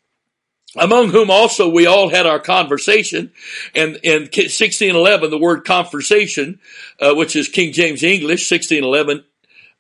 [0.76, 3.32] among whom also we all had our conversation.
[3.74, 6.60] And in 1611, the word conversation,
[7.00, 9.24] uh, which is King James English, 1611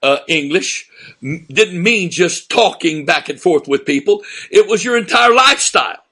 [0.01, 0.89] uh, English,
[1.21, 4.23] didn't mean just talking back and forth with people.
[4.49, 6.04] It was your entire lifestyle.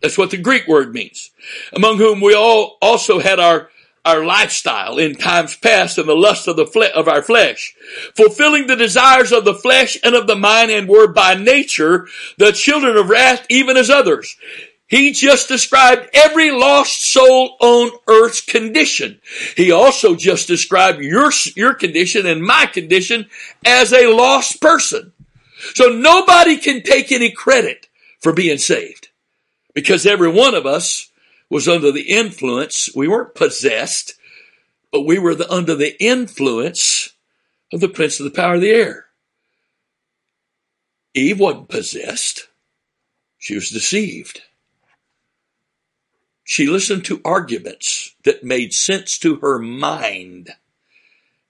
[0.00, 1.30] That's what the Greek word means.
[1.72, 3.70] Among whom we all also had our
[4.06, 7.74] our lifestyle in times past and the lust of the fle- of our flesh,
[8.14, 12.06] fulfilling the desires of the flesh and of the mind and were by nature
[12.38, 14.36] the children of wrath even as others.
[14.86, 19.20] He just described every lost soul on earth's condition.
[19.56, 23.26] He also just described your, your condition and my condition
[23.64, 25.12] as a lost person.
[25.74, 27.88] So nobody can take any credit
[28.20, 29.05] for being saved
[29.76, 31.12] because every one of us
[31.50, 32.88] was under the influence.
[32.96, 34.14] We weren't possessed,
[34.90, 37.10] but we were the, under the influence
[37.70, 39.04] of the prince of the power of the air.
[41.12, 42.48] Eve wasn't possessed.
[43.36, 44.40] She was deceived.
[46.42, 50.54] She listened to arguments that made sense to her mind,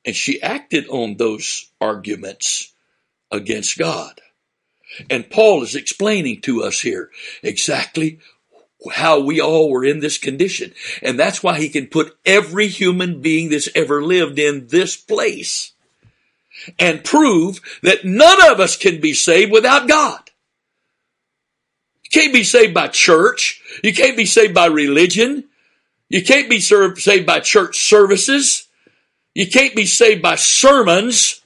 [0.05, 2.73] and she acted on those arguments
[3.31, 4.21] against God.
[5.11, 7.11] And Paul is explaining to us here
[7.43, 8.19] exactly
[8.93, 10.73] how we all were in this condition.
[11.03, 15.73] And that's why he can put every human being that's ever lived in this place
[16.79, 20.21] and prove that none of us can be saved without God.
[22.05, 23.61] You can't be saved by church.
[23.83, 25.45] You can't be saved by religion.
[26.09, 28.69] You can't be served, saved by church services.
[29.35, 31.43] You can't be saved by sermons.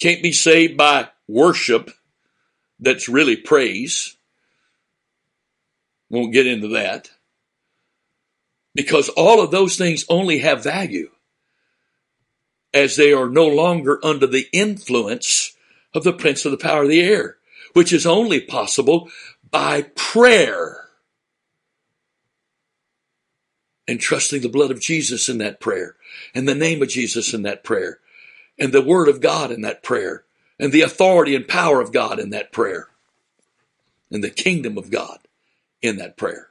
[0.00, 1.90] Can't be saved by worship
[2.78, 4.16] that's really praise.
[6.10, 7.10] Won't get into that.
[8.74, 11.10] Because all of those things only have value
[12.74, 15.56] as they are no longer under the influence
[15.94, 17.38] of the prince of the power of the air,
[17.72, 19.08] which is only possible
[19.50, 20.86] by prayer
[23.88, 25.96] and trusting the blood of Jesus in that prayer
[26.34, 28.00] and the name of Jesus in that prayer
[28.58, 30.24] and the word of God in that prayer
[30.58, 32.88] and the authority and power of God in that prayer
[34.10, 35.18] and the kingdom of God
[35.82, 36.48] in that prayer.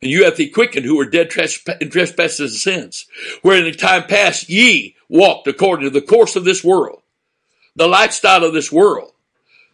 [0.00, 1.32] And you have the quickened who were dead
[1.80, 3.06] in trespasses and sins,
[3.42, 7.02] where in the time past ye walked according to the course of this world,
[7.74, 9.12] the lifestyle of this world,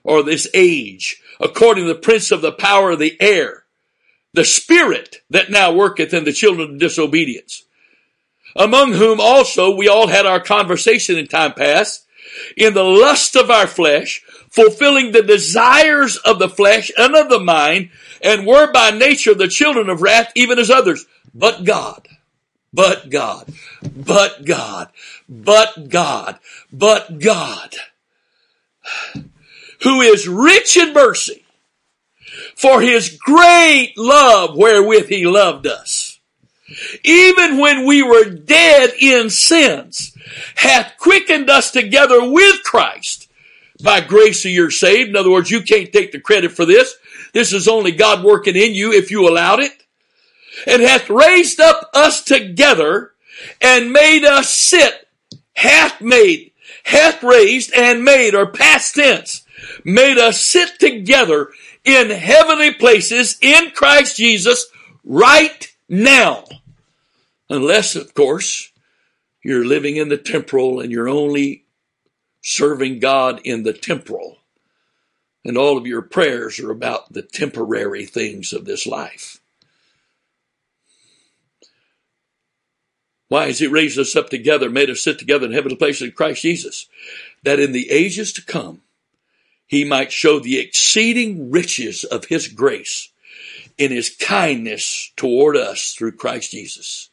[0.04, 3.64] or this age, according to the prince of the power of the air,
[4.32, 7.64] the spirit that now worketh in the children of disobedience,
[8.56, 12.06] among whom also we all had our conversation in time past,
[12.56, 17.40] in the lust of our flesh, fulfilling the desires of the flesh and of the
[17.40, 17.90] mind,
[18.22, 21.06] and were by nature the children of wrath, even as others.
[21.34, 22.08] But God,
[22.72, 24.90] but God, but God,
[25.28, 26.38] but God,
[26.72, 27.74] but God,
[29.82, 31.44] who is rich in mercy,
[32.56, 36.09] for his great love wherewith he loved us.
[37.04, 40.16] Even when we were dead in sins,
[40.56, 43.28] hath quickened us together with Christ.
[43.82, 45.10] By grace are you saved.
[45.10, 46.94] In other words, you can't take the credit for this.
[47.32, 49.72] This is only God working in you if you allowed it.
[50.66, 53.12] And hath raised up us together
[53.60, 55.08] and made us sit,
[55.54, 56.52] hath made,
[56.84, 59.42] hath raised and made, or past tense,
[59.84, 61.50] made us sit together
[61.84, 64.66] in heavenly places in Christ Jesus
[65.04, 66.44] right now.
[67.50, 68.70] Unless, of course,
[69.42, 71.64] you're living in the temporal and you're only
[72.40, 74.38] serving God in the temporal.
[75.44, 79.40] And all of your prayers are about the temporary things of this life.
[83.28, 86.12] Why has he raised us up together, made us sit together in heavenly places in
[86.12, 86.86] Christ Jesus?
[87.42, 88.82] That in the ages to come,
[89.66, 93.10] he might show the exceeding riches of his grace
[93.78, 97.09] in his kindness toward us through Christ Jesus.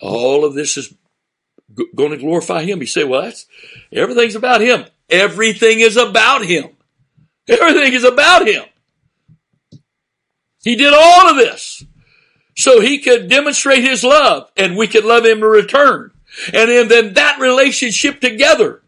[0.00, 0.94] All of this is
[1.76, 2.80] g- going to glorify him.
[2.80, 3.46] You say, well, that's,
[3.92, 4.84] everything's about him.
[5.08, 6.70] Everything is about him.
[7.48, 8.64] Everything is about him.
[10.62, 11.84] He did all of this
[12.56, 16.10] so he could demonstrate his love and we could love him in return.
[16.52, 18.82] And in then that relationship together,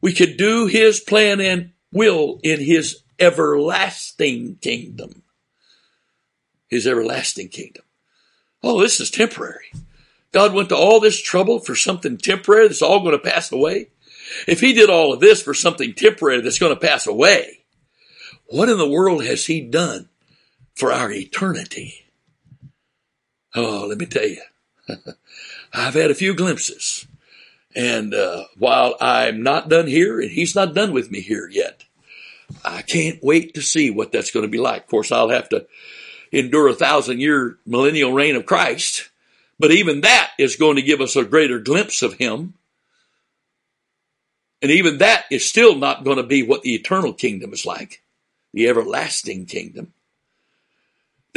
[0.00, 5.22] we could do his plan and will in his everlasting kingdom.
[6.68, 7.84] His everlasting kingdom.
[8.62, 9.72] Oh, this is temporary.
[10.32, 13.90] God went to all this trouble for something temporary that's all going to pass away.
[14.46, 17.60] If he did all of this for something temporary that's going to pass away,
[18.46, 20.08] what in the world has he done
[20.74, 22.06] for our eternity?
[23.54, 24.42] Oh, let me tell you,
[25.72, 27.06] I've had a few glimpses.
[27.74, 31.84] And uh, while I'm not done here, and he's not done with me here yet,
[32.64, 34.82] I can't wait to see what that's going to be like.
[34.82, 35.66] Of course, I'll have to
[36.32, 39.07] endure a thousand year millennial reign of Christ,
[39.58, 42.54] but even that is going to give us a greater glimpse of him.
[44.60, 48.02] And even that is still not going to be what the eternal kingdom is like,
[48.52, 49.92] the everlasting kingdom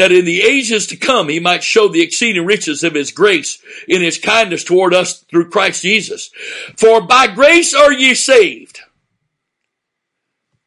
[0.02, 3.62] that in the ages to come he might show the exceeding riches of his grace
[3.88, 6.32] in his kindness toward us through Christ Jesus.
[6.76, 8.80] For by grace are ye saved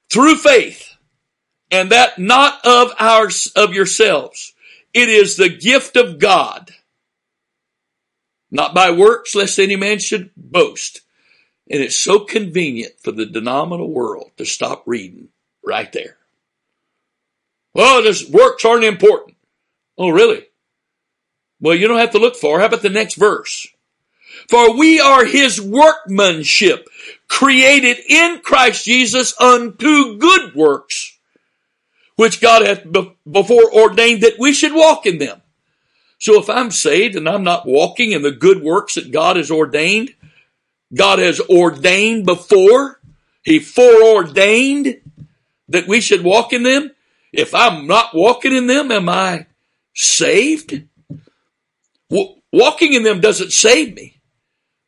[0.09, 0.95] through faith,
[1.71, 4.55] and that not of ours of yourselves.
[4.93, 6.71] It is the gift of God,
[8.55, 11.01] not by works, lest any man should boast.
[11.69, 15.29] And it's so convenient for the denominational world to stop reading
[15.67, 16.17] right there.
[17.75, 19.37] Well, this works aren't important.
[19.99, 20.47] Oh, really?
[21.61, 22.61] Well, you don't have to look far.
[22.61, 23.67] How about the next verse?
[24.49, 26.89] For we are his workmanship,
[27.27, 31.19] created in Christ Jesus unto good works,
[32.15, 32.85] which God hath
[33.29, 35.41] before ordained that we should walk in them.
[36.25, 39.51] So if I'm saved and I'm not walking in the good works that God has
[39.51, 40.15] ordained,
[40.95, 42.99] God has ordained before,
[43.43, 45.03] He foreordained
[45.69, 46.93] that we should walk in them,
[47.31, 49.45] if I'm not walking in them, am I
[49.95, 50.85] saved?
[52.09, 54.19] Walking in them doesn't save me.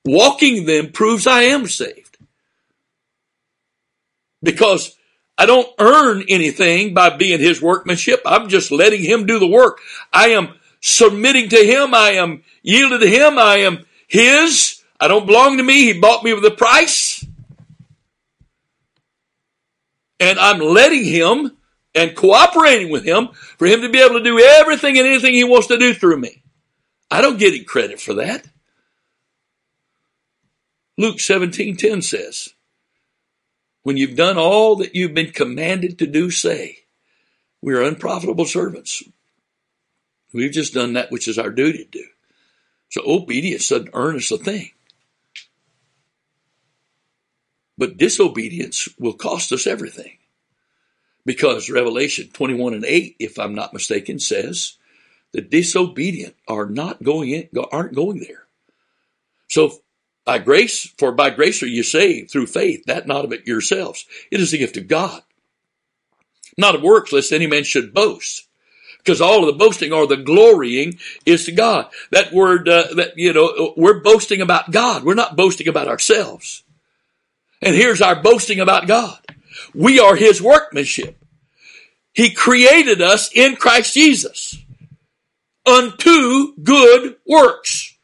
[0.07, 2.16] Walking in them proves I am saved.
[4.43, 4.97] Because
[5.37, 8.22] I don't earn anything by being his workmanship.
[8.24, 9.80] I'm just letting him do the work.
[10.11, 10.55] I am
[10.87, 11.95] submitting to him.
[11.95, 13.39] I am yielded to him.
[13.39, 14.82] I am his.
[15.01, 15.93] I don't belong to me.
[15.93, 17.26] He bought me with a price.
[20.20, 21.57] And I'm letting him
[21.95, 23.28] and cooperating with him
[23.59, 26.18] for him to be able to do everything and anything he wants to do through
[26.18, 26.43] me.
[27.11, 28.47] I don't get any credit for that.
[30.97, 32.51] Luke 17:10 says,
[33.82, 36.87] "When you've done all that you've been commanded to do, say,
[37.61, 39.03] we are unprofitable servants.
[40.37, 42.05] We've just done that which is our duty to do."
[42.91, 44.70] So obedience doesn't earn us a thing.
[47.78, 50.18] But disobedience will cost us everything.
[51.24, 54.74] Because Revelation 21 and 8, if I'm not mistaken, says
[55.32, 58.47] the disobedient are not going in, aren't going there.
[59.49, 59.82] So
[60.24, 64.07] by grace, for by grace are you saved through faith, that not of it yourselves.
[64.30, 65.22] It is the gift of God.
[66.57, 68.46] Not of works, lest any man should boast.
[69.07, 71.87] Because all of the boasting or the glorying is to God.
[72.11, 75.05] That word, uh, that, you know, we're boasting about God.
[75.05, 76.65] We're not boasting about ourselves.
[77.63, 79.21] And here's our boasting about God.
[79.73, 81.17] We are his workmanship.
[82.13, 84.59] He created us in Christ Jesus
[85.65, 87.97] unto good works,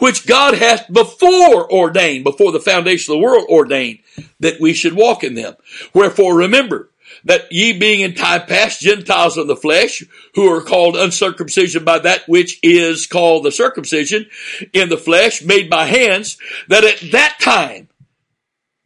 [0.00, 4.00] which God hath before ordained, before the foundation of the world ordained,
[4.40, 5.54] that we should walk in them.
[5.94, 6.90] Wherefore remember,
[7.24, 10.02] that ye being in time past Gentiles in the flesh,
[10.34, 14.26] who are called uncircumcision by that which is called the circumcision
[14.72, 17.88] in the flesh, made by hands, that at that time,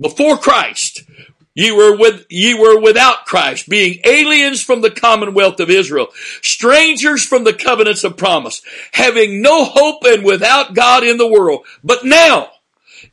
[0.00, 1.04] before Christ,
[1.54, 6.08] Ye were with, ye were without Christ, being aliens from the commonwealth of Israel,
[6.42, 8.60] strangers from the covenants of promise,
[8.92, 11.64] having no hope and without God in the world.
[11.84, 12.50] But now,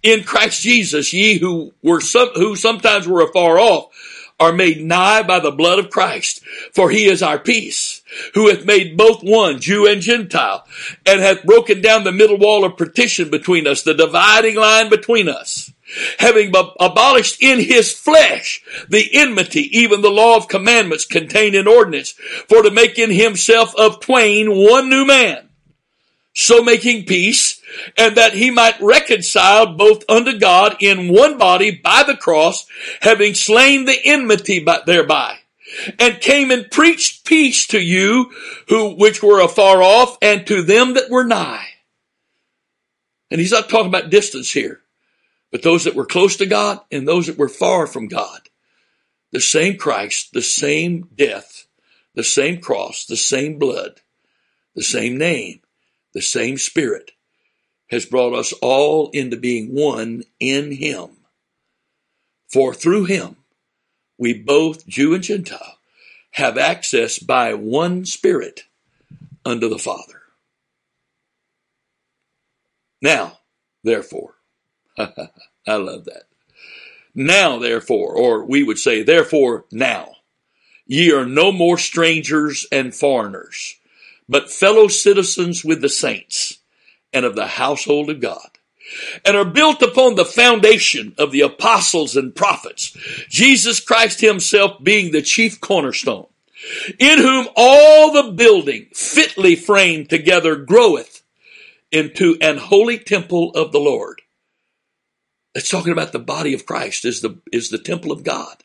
[0.01, 3.93] in Christ Jesus, ye who were some, who sometimes were afar off,
[4.41, 6.41] are made nigh by the blood of Christ,
[6.73, 8.01] for he is our peace,
[8.33, 10.65] who hath made both one, Jew and Gentile,
[11.05, 15.29] and hath broken down the middle wall of partition between us, the dividing line between
[15.29, 15.71] us
[16.19, 22.11] having abolished in his flesh the enmity, even the law of commandments contained in ordinance,
[22.47, 25.49] for to make in himself of twain one new man,
[26.33, 27.60] so making peace,
[27.97, 32.65] and that he might reconcile both unto God in one body by the cross,
[33.01, 35.37] having slain the enmity thereby.
[35.97, 38.31] And came and preached peace to you
[38.67, 41.65] who, which were afar off and to them that were nigh.
[43.29, 44.81] And he's not talking about distance here
[45.51, 48.41] but those that were close to God and those that were far from God.
[49.31, 51.67] The same Christ, the same death,
[52.15, 54.01] the same cross, the same blood,
[54.75, 55.61] the same name,
[56.13, 57.11] the same spirit
[57.91, 61.09] has brought us all into being one in him.
[62.47, 63.35] For through him,
[64.17, 65.77] we both, Jew and Gentile,
[66.31, 68.63] have access by one Spirit
[69.45, 70.21] unto the Father.
[73.01, 73.39] Now,
[73.83, 74.35] therefore,
[74.97, 76.23] I love that.
[77.13, 80.15] Now, therefore, or we would say, therefore, now,
[80.85, 83.75] ye are no more strangers and foreigners,
[84.29, 86.60] but fellow citizens with the saints
[87.13, 88.49] and of the household of God
[89.25, 92.95] and are built upon the foundation of the apostles and prophets,
[93.29, 96.27] Jesus Christ himself being the chief cornerstone,
[96.99, 101.23] in whom all the building fitly framed together groweth
[101.91, 104.21] into an holy temple of the Lord.
[105.53, 108.57] It's talking about the body of Christ is the, is the temple of God.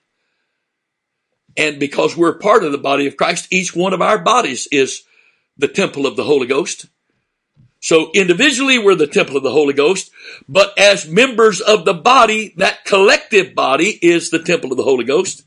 [1.57, 5.03] And because we're part of the body of Christ, each one of our bodies is
[5.57, 6.87] the temple of the Holy Ghost.
[7.87, 10.11] So individually, we're the temple of the Holy Ghost,
[10.49, 15.05] but as members of the body, that collective body is the temple of the Holy
[15.05, 15.45] Ghost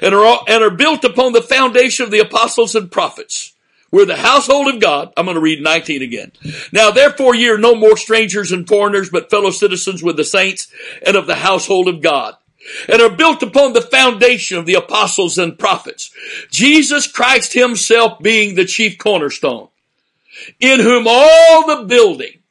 [0.00, 3.54] and are, all, and are built upon the foundation of the apostles and prophets.
[3.90, 5.12] We're the household of God.
[5.16, 6.30] I'm going to read 19 again.
[6.70, 10.72] Now therefore ye are no more strangers and foreigners, but fellow citizens with the saints
[11.04, 12.36] and of the household of God
[12.88, 16.12] and are built upon the foundation of the apostles and prophets.
[16.52, 19.69] Jesus Christ himself being the chief cornerstone
[20.58, 22.42] in whom all the building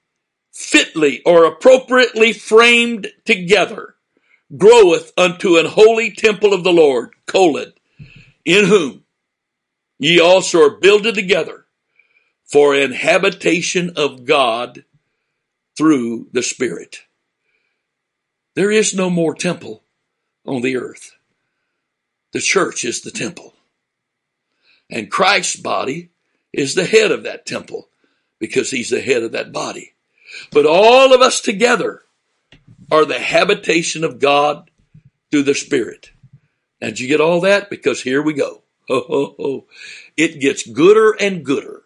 [0.52, 3.96] fitly or appropriately framed together
[4.58, 7.74] groweth unto an holy temple of the Lord, colon,
[8.46, 9.04] in whom
[10.00, 11.66] ye also are builded together
[12.46, 14.84] for an habitation of God
[15.78, 17.04] through the Spirit.
[18.56, 19.84] There is no more temple
[20.46, 21.12] on the earth.
[22.34, 23.54] The church is the temple.
[24.90, 26.10] And Christ's body
[26.54, 27.90] is the head of that temple
[28.40, 29.94] because he's the head of that body.
[30.52, 32.04] But all of us together
[32.92, 34.70] are the habitation of God
[35.32, 36.12] through the Spirit.
[36.82, 37.70] And you get all that?
[37.70, 38.64] Because here we go.
[38.88, 39.66] Ho, ho, ho.
[40.18, 41.84] It gets gooder and gooder.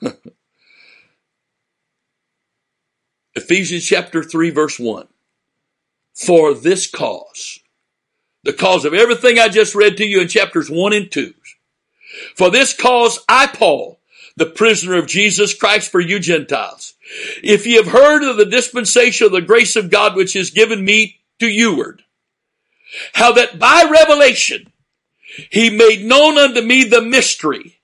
[3.34, 5.06] Ephesians chapter 3 verse 1.
[6.14, 7.60] For this cause,
[8.42, 11.32] the cause of everything I just read to you in chapters 1 and 2.
[12.36, 13.98] For this cause I, Paul,
[14.36, 16.94] the prisoner of Jesus Christ for you Gentiles.
[17.42, 20.84] If ye have heard of the dispensation of the grace of God which is given
[20.84, 22.00] me to youward,
[23.12, 24.72] how that by revelation
[25.50, 27.78] he made known unto me the mystery,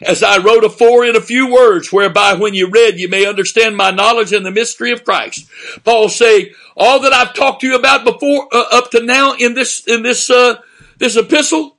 [0.00, 3.76] as I wrote afore in a few words, whereby when you read you may understand
[3.76, 5.46] my knowledge in the mystery of Christ.
[5.84, 9.54] Paul say, all that I've talked to you about before, uh, up to now in
[9.54, 10.56] this, in this, uh,
[10.98, 11.76] this epistle,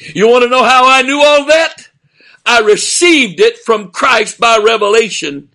[0.00, 1.88] you want to know how I knew all that?
[2.44, 5.48] I received it from Christ by revelation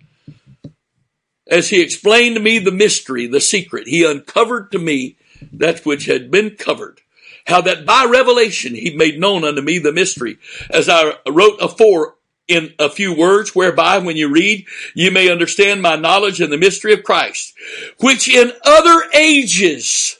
[1.48, 3.88] as he explained to me the mystery, the secret.
[3.88, 5.16] He uncovered to me
[5.52, 7.00] that which had been covered.
[7.46, 10.38] How that by revelation he made known unto me the mystery.
[10.70, 12.16] As I wrote afore
[12.46, 16.58] in a few words, whereby when you read, you may understand my knowledge in the
[16.58, 17.54] mystery of Christ,
[18.00, 20.18] which in other ages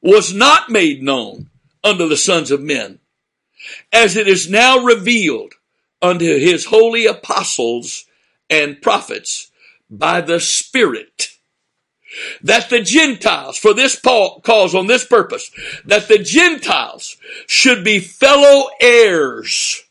[0.00, 1.50] was not made known
[1.82, 2.98] unto the sons of men,
[3.92, 5.54] as it is now revealed
[6.04, 8.04] unto his holy apostles
[8.50, 9.50] and prophets
[9.88, 11.30] by the Spirit.
[12.42, 15.50] That the Gentiles, for this cause on this purpose,
[15.86, 19.82] that the Gentiles should be fellow heirs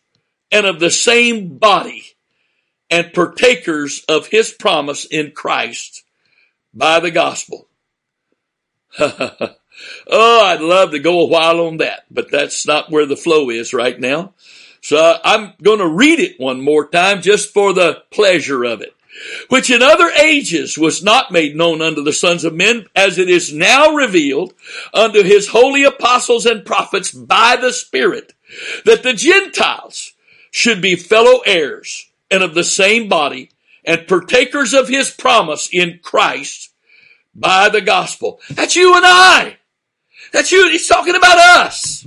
[0.52, 2.04] and of the same body
[2.90, 6.04] and partakers of his promise in Christ
[6.74, 7.68] by the gospel.
[9.00, 9.50] oh,
[10.08, 13.74] I'd love to go a while on that, but that's not where the flow is
[13.74, 14.34] right now.
[14.84, 18.94] So I'm going to read it one more time just for the pleasure of it.
[19.48, 23.30] Which in other ages was not made known unto the sons of men, as it
[23.30, 24.54] is now revealed
[24.94, 28.34] unto his holy apostles and prophets by the Spirit,
[28.84, 30.14] that the Gentiles
[30.52, 33.52] should be fellow heirs and of the same body
[33.86, 36.74] and partakers of his promise in Christ
[37.34, 38.42] by the gospel.
[38.50, 39.58] That's you and I.
[40.34, 40.70] That's you.
[40.70, 42.06] He's talking about us.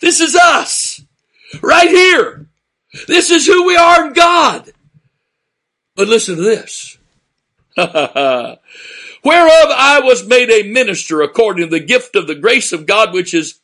[0.00, 0.93] This is us.
[1.62, 2.46] Right here.
[3.06, 4.70] This is who we are in God.
[5.96, 6.98] But listen to this.
[7.76, 8.58] Whereof
[9.24, 13.34] I was made a minister according to the gift of the grace of God, which
[13.34, 13.60] is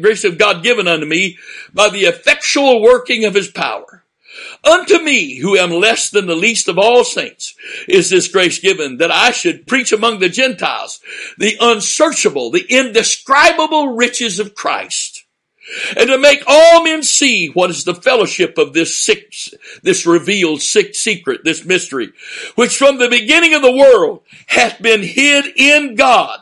[0.00, 1.38] grace of God given unto me
[1.72, 4.04] by the effectual working of his power.
[4.62, 7.54] Unto me, who am less than the least of all saints,
[7.88, 11.00] is this grace given that I should preach among the Gentiles
[11.38, 15.19] the unsearchable, the indescribable riches of Christ
[15.96, 19.32] and to make all men see what is the fellowship of this sick,
[19.82, 22.12] this revealed sick secret, this mystery,
[22.54, 26.40] which from the beginning of the world hath been hid in God,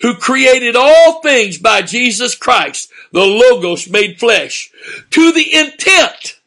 [0.00, 4.70] who created all things by Jesus Christ, the Logos made flesh,
[5.10, 6.40] to the intent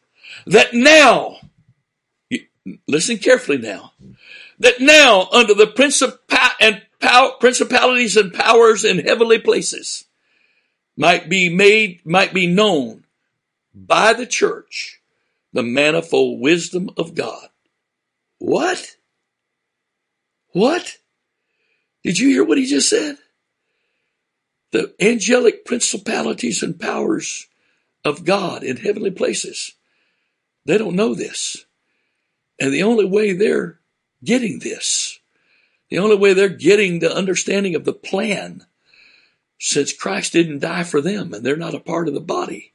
[0.46, 1.38] that now,
[2.88, 3.92] listen carefully now,
[4.58, 5.66] that now under the
[6.60, 6.82] and
[7.40, 10.05] principalities and powers in heavenly places
[10.96, 13.04] might be made, might be known
[13.74, 15.00] by the church
[15.52, 17.48] the manifold wisdom of God.
[18.38, 18.96] What?
[20.52, 20.98] What?
[22.04, 23.16] Did you hear what he just said?
[24.72, 27.46] The angelic principalities and powers
[28.04, 29.72] of God in heavenly places.
[30.64, 31.64] They don't know this.
[32.60, 33.78] And the only way they're
[34.22, 35.18] getting this,
[35.90, 38.66] the only way they're getting the understanding of the plan
[39.58, 42.72] since Christ didn't die for them and they're not a part of the body.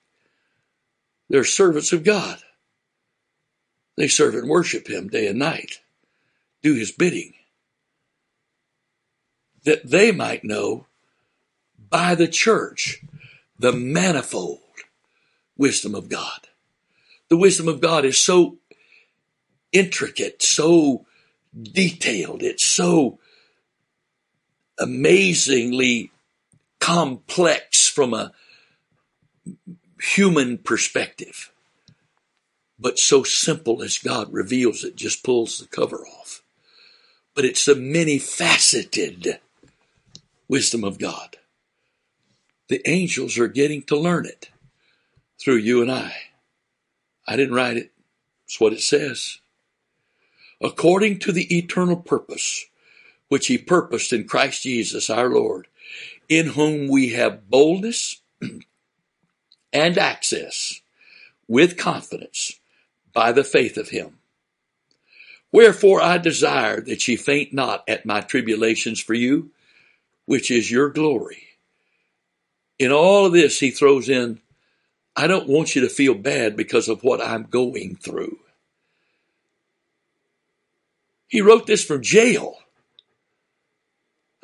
[1.29, 2.39] They're servants of God.
[3.97, 5.79] They serve and worship Him day and night,
[6.61, 7.33] do His bidding,
[9.63, 10.87] that they might know
[11.89, 13.03] by the church
[13.59, 14.59] the manifold
[15.57, 16.47] wisdom of God.
[17.29, 18.57] The wisdom of God is so
[19.71, 21.05] intricate, so
[21.61, 23.19] detailed, it's so
[24.79, 26.10] amazingly
[26.81, 28.33] complex from a
[30.01, 31.53] human perspective,
[32.77, 36.41] but so simple as God reveals it, just pulls the cover off.
[37.33, 39.39] But it's the many faceted
[40.49, 41.37] wisdom of God.
[42.67, 44.49] The angels are getting to learn it
[45.39, 46.13] through you and I.
[47.27, 47.91] I didn't write it.
[48.45, 49.39] It's what it says.
[50.59, 52.65] According to the eternal purpose
[53.29, 55.67] which he purposed in Christ Jesus our Lord,
[56.31, 58.21] in whom we have boldness
[59.73, 60.79] and access
[61.45, 62.57] with confidence
[63.11, 64.17] by the faith of him.
[65.51, 69.51] Wherefore I desire that ye faint not at my tribulations for you,
[70.25, 71.43] which is your glory.
[72.79, 74.39] In all of this, he throws in,
[75.17, 78.39] I don't want you to feel bad because of what I'm going through.
[81.27, 82.55] He wrote this from jail.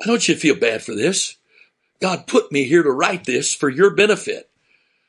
[0.02, 1.37] I don't want you to feel bad for this.
[2.00, 4.48] God put me here to write this for your benefit.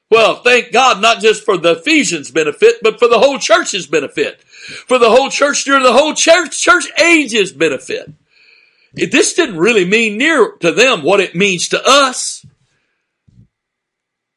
[0.09, 4.41] Well, thank God, not just for the Ephesians benefit, but for the whole church's benefit.
[4.41, 8.11] For the whole church during the whole church, church ages benefit.
[8.93, 12.43] This didn't really mean near to them what it means to us.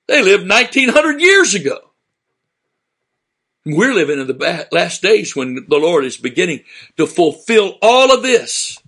[0.08, 1.78] They lived 1900 years ago.
[3.64, 6.64] We're living in the last days when the Lord is beginning
[6.96, 8.78] to fulfill all of this.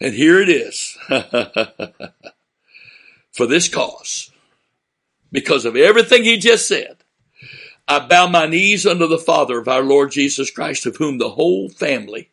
[0.00, 0.96] And here it is.
[3.34, 4.30] for this cause,
[5.32, 6.96] because of everything he just said,
[7.86, 11.30] I bow my knees under the Father of our Lord Jesus Christ, of whom the
[11.30, 12.30] whole family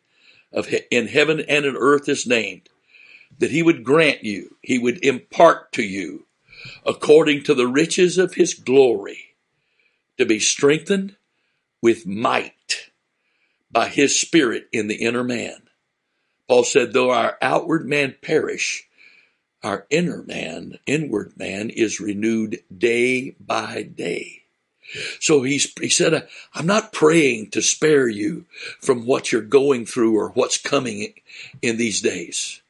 [0.52, 2.68] of he- in heaven and in earth is named,
[3.38, 6.26] that he would grant you, he would impart to you,
[6.86, 9.34] according to the riches of his glory,
[10.18, 11.16] to be strengthened
[11.82, 12.90] with might
[13.70, 15.62] by his spirit in the inner man.
[16.46, 18.86] Paul said, though our outward man perish,
[19.62, 24.42] our inner man, inward man is renewed day by day.
[25.20, 28.44] So he said, I'm not praying to spare you
[28.80, 31.14] from what you're going through or what's coming
[31.62, 32.60] in these days.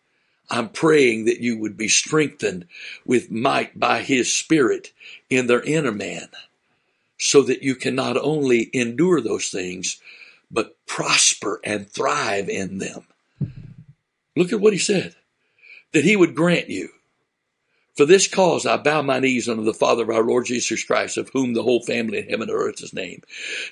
[0.51, 2.67] I'm praying that you would be strengthened
[3.07, 4.93] with might by his spirit
[5.31, 6.29] in their inner man
[7.19, 10.01] so that you can not only endure those things,
[10.51, 13.07] but prosper and thrive in them.
[14.37, 15.17] Look at what he said
[15.93, 16.91] that he would grant you.
[17.97, 21.19] For this cause I bow my knees unto the Father of our Lord Jesus Christ,
[21.19, 23.25] of whom the whole family in heaven and earth is named,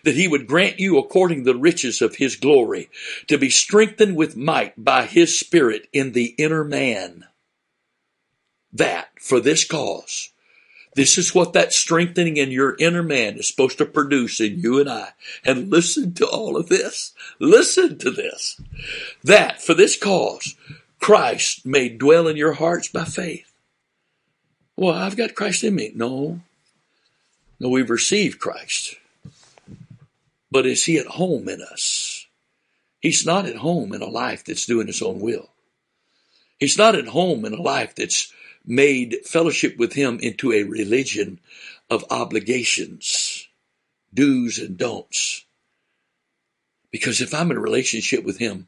[0.04, 2.90] that he would grant you according to the riches of his glory,
[3.28, 7.24] to be strengthened with might by his Spirit in the inner man.
[8.72, 10.30] That, for this cause,
[10.94, 14.80] this is what that strengthening in your inner man is supposed to produce in you
[14.80, 15.10] and I.
[15.44, 17.14] And listen to all of this.
[17.38, 18.60] Listen to this.
[19.22, 20.56] That, for this cause,
[21.00, 23.50] Christ may dwell in your hearts by faith.
[24.76, 25.92] Well, I've got Christ in me.
[25.94, 26.40] No.
[27.58, 28.94] No, we've received Christ.
[30.50, 32.26] But is he at home in us?
[33.00, 35.50] He's not at home in a life that's doing his own will.
[36.58, 38.32] He's not at home in a life that's
[38.64, 41.40] made fellowship with him into a religion
[41.88, 43.48] of obligations,
[44.12, 45.44] do's and don'ts.
[46.90, 48.66] Because if I'm in a relationship with him,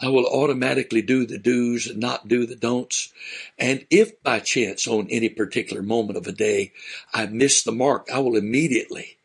[0.00, 3.12] I will automatically do the do's and not do the don'ts.
[3.58, 6.72] And if by chance on any particular moment of a day
[7.12, 9.18] I miss the mark, I will immediately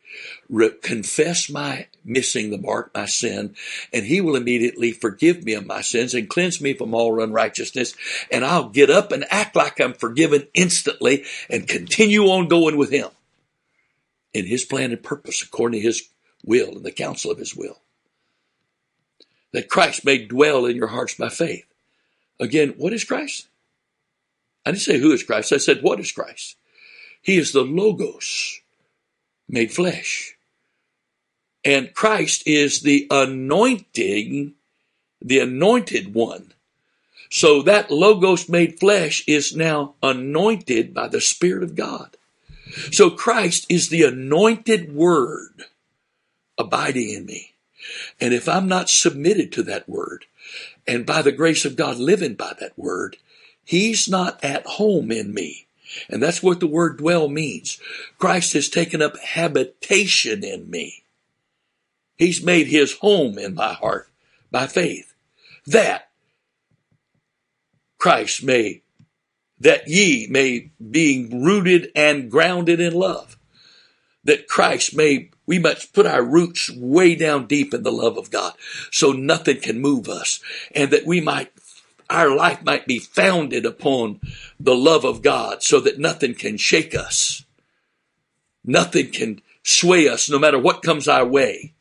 [0.48, 3.54] re- confess my missing the mark, my sin,
[3.92, 7.94] and he will immediately forgive me of my sins and cleanse me from all unrighteousness.
[8.32, 12.90] And I'll get up and act like I'm forgiven instantly and continue on going with
[12.90, 13.10] him
[14.32, 16.08] in his plan and purpose according to his
[16.44, 17.80] will and the counsel of his will
[19.54, 21.64] that Christ may dwell in your hearts by faith.
[22.40, 23.46] Again, what is Christ?
[24.66, 25.52] I didn't say who is Christ.
[25.52, 26.56] I said, what is Christ?
[27.22, 28.60] He is the Logos
[29.48, 30.34] made flesh.
[31.64, 34.54] And Christ is the anointing,
[35.22, 36.52] the anointed one.
[37.30, 42.16] So that Logos made flesh is now anointed by the Spirit of God.
[42.90, 45.66] So Christ is the anointed word
[46.58, 47.53] abiding in me.
[48.20, 50.26] And if I'm not submitted to that word,
[50.86, 53.16] and by the grace of God living by that word,
[53.64, 55.66] He's not at home in me.
[56.08, 57.78] And that's what the word dwell means.
[58.18, 61.04] Christ has taken up habitation in me.
[62.16, 64.08] He's made his home in my heart
[64.50, 65.14] by faith.
[65.66, 66.10] That
[67.98, 68.82] Christ may,
[69.58, 73.38] that ye may being rooted and grounded in love.
[74.22, 78.30] That Christ may we must put our roots way down deep in the love of
[78.30, 78.54] God
[78.90, 80.40] so nothing can move us
[80.74, 81.52] and that we might,
[82.08, 84.20] our life might be founded upon
[84.58, 87.44] the love of God so that nothing can shake us.
[88.64, 91.74] Nothing can sway us no matter what comes our way.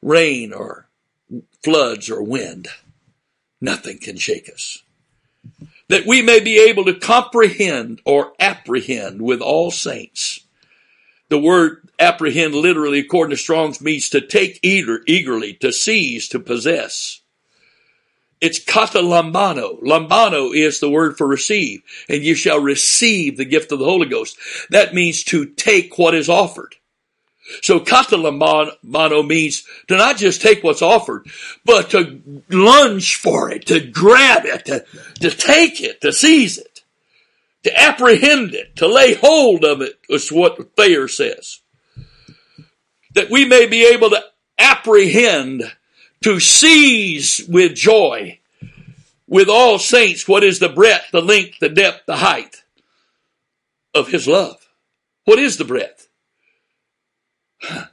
[0.00, 0.88] Rain or
[1.62, 2.68] floods or wind.
[3.60, 4.82] Nothing can shake us.
[5.88, 10.42] That we may be able to comprehend or apprehend with all saints
[11.32, 16.40] the word apprehend literally, according to Strong's, means to take eager, eagerly, to seize, to
[16.40, 17.20] possess.
[18.40, 19.80] It's kata lambano.
[19.82, 24.08] Lambano is the word for receive, and you shall receive the gift of the Holy
[24.08, 24.36] Ghost.
[24.70, 26.74] That means to take what is offered.
[27.60, 31.26] So kata lambano means to not just take what's offered,
[31.64, 34.84] but to lunge for it, to grab it, to,
[35.20, 36.72] to take it, to seize it
[37.62, 41.60] to apprehend it, to lay hold of it, is what Thayer says.
[43.14, 44.22] That we may be able to
[44.58, 45.64] apprehend,
[46.24, 48.38] to seize with joy,
[49.26, 52.62] with all saints, what is the breadth, the length, the depth, the height
[53.94, 54.68] of his love.
[55.24, 56.08] What is the breadth?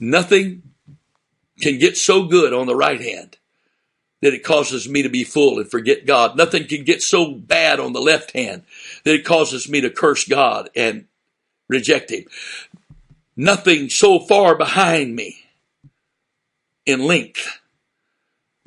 [0.00, 0.62] Nothing
[1.60, 3.36] can get so good on the right hand
[4.20, 6.36] that it causes me to be full and forget God.
[6.36, 8.62] Nothing can get so bad on the left hand
[9.04, 11.06] that it causes me to curse God and
[11.68, 12.24] reject Him.
[13.40, 15.36] Nothing so far behind me
[16.84, 17.60] in length,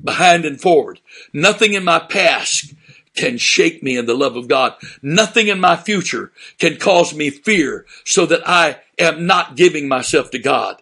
[0.02, 0.98] behind and forward.
[1.30, 2.72] Nothing in my past
[3.14, 4.74] can shake me in the love of God.
[5.02, 10.30] Nothing in my future can cause me fear so that I am not giving myself
[10.30, 10.80] to God.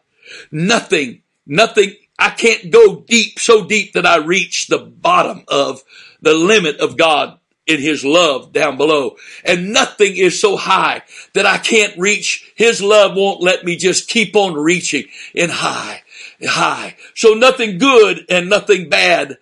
[0.52, 5.82] Nothing, nothing I can't go deep, so deep that I reach the bottom of
[6.22, 7.39] the limit of God
[7.70, 9.16] in His love down below.
[9.44, 11.02] And nothing is so high
[11.34, 12.52] that I can't reach.
[12.56, 16.02] His love won't let me just keep on reaching in high,
[16.42, 16.96] high.
[17.14, 19.38] So nothing good and nothing bad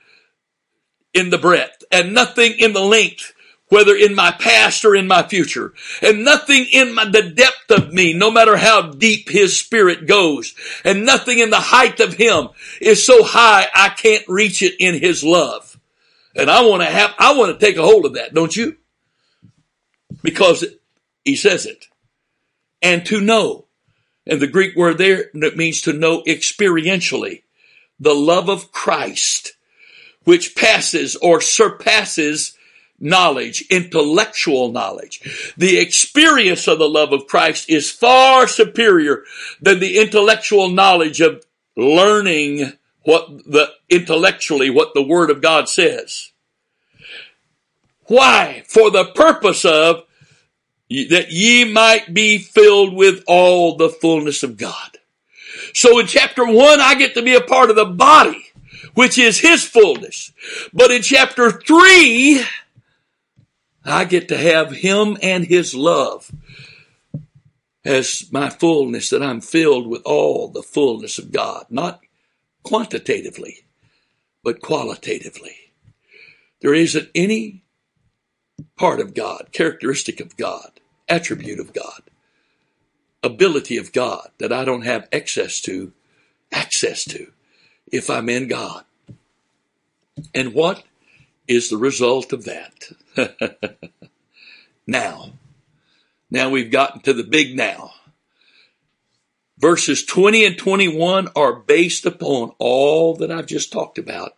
[1.14, 3.32] in the breadth and nothing in the length
[3.68, 5.74] whether in my past or in my future.
[6.02, 10.54] And nothing in my, the depth of me, no matter how deep his spirit goes,
[10.84, 12.48] and nothing in the height of him
[12.80, 15.77] is so high I can't reach it in his love.
[16.34, 18.76] And I want to have, I want to take a hold of that, don't you?
[20.22, 20.64] Because
[21.24, 21.86] he says it.
[22.82, 23.66] And to know.
[24.26, 27.42] And the Greek word there means to know experientially
[27.98, 29.54] the love of Christ,
[30.24, 32.56] which passes or surpasses
[33.00, 35.54] knowledge, intellectual knowledge.
[35.56, 39.24] The experience of the love of Christ is far superior
[39.60, 41.44] than the intellectual knowledge of
[41.76, 42.72] learning
[43.08, 46.32] what the intellectually what the word of God says.
[48.04, 48.64] Why?
[48.68, 50.04] For the purpose of
[50.90, 54.98] that ye might be filled with all the fullness of God.
[55.72, 58.44] So in chapter one, I get to be a part of the body,
[58.92, 60.30] which is his fullness.
[60.74, 62.44] But in chapter three,
[63.86, 66.30] I get to have Him and His love
[67.86, 72.00] as my fullness, that I'm filled with all the fullness of God, not
[72.68, 73.64] quantitatively,
[74.44, 75.72] but qualitatively.
[76.60, 77.64] There isn't any
[78.76, 82.02] part of God, characteristic of God, attribute of God,
[83.22, 85.92] ability of God that I don't have access to,
[86.52, 87.32] access to,
[87.90, 88.84] if I'm in God.
[90.34, 90.82] And what
[91.46, 92.90] is the result of that?
[94.86, 95.30] now,
[96.30, 97.92] now we've gotten to the big now.
[99.58, 104.32] Verses 20 and 21 are based upon all that I've just talked about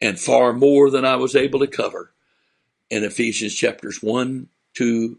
[0.00, 2.12] and far more than I was able to cover
[2.90, 5.18] in Ephesians chapters 1, 2,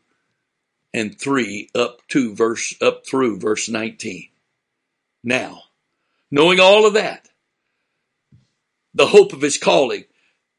[0.94, 4.30] and 3 up to verse up through verse 19.
[5.24, 5.64] Now,
[6.30, 7.30] knowing all of that,
[8.94, 10.04] the hope of his calling,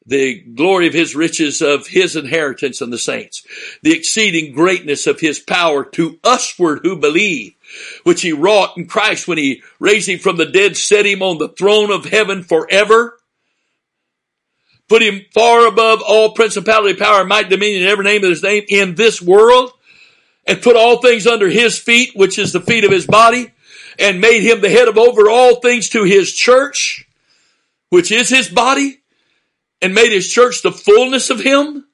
[0.05, 3.45] the glory of his riches of his inheritance in the saints,
[3.81, 7.54] the exceeding greatness of his power to usward who believe,
[8.03, 11.37] which he wrought in Christ when he raised him from the dead, set him on
[11.37, 13.17] the throne of heaven forever,
[14.87, 18.63] put him far above all principality, power, might, dominion, and every name of his name
[18.69, 19.71] in this world,
[20.45, 23.51] and put all things under his feet, which is the feet of his body,
[23.97, 27.07] and made him the head of over all things to his church,
[27.89, 28.99] which is his body,
[29.81, 31.85] and made his church the fullness of him,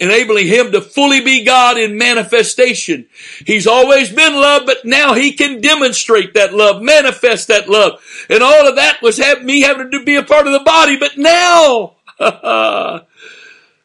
[0.00, 3.06] enabling him to fully be God in manifestation.
[3.46, 8.00] He's always been love, but now he can demonstrate that love, manifest that love.
[8.28, 10.96] And all of that was have, me having to be a part of the body,
[10.98, 11.96] but now,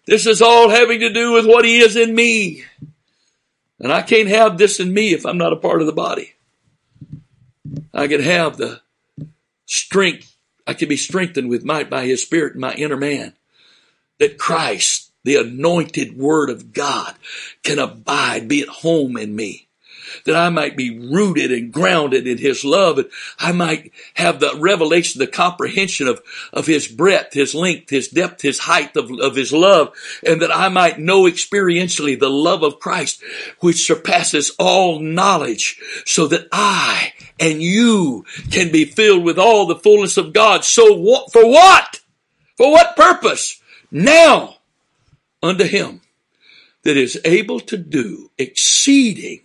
[0.06, 2.64] this is all having to do with what he is in me.
[3.80, 6.34] And I can't have this in me if I'm not a part of the body.
[7.94, 8.82] I can have the
[9.66, 10.36] strength
[10.68, 13.34] I can be strengthened with might by his spirit in my inner man.
[14.20, 17.14] That Christ, the anointed word of God,
[17.64, 19.66] can abide, be at home in me
[20.26, 24.56] that I might be rooted and grounded in His love, and I might have the
[24.58, 26.22] revelation, the comprehension of,
[26.54, 29.94] of His breadth, His length, His depth, His height of, of His love,
[30.26, 33.22] and that I might know experientially the love of Christ,
[33.60, 39.76] which surpasses all knowledge, so that I and you can be filled with all the
[39.76, 40.64] fullness of God.
[40.64, 42.00] So what, for what?
[42.56, 43.62] For what purpose?
[43.92, 44.55] Now
[45.46, 46.02] unto Him
[46.84, 49.42] that is able to do exceeding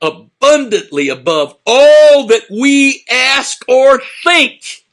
[0.00, 4.84] abundantly above all that we ask or think,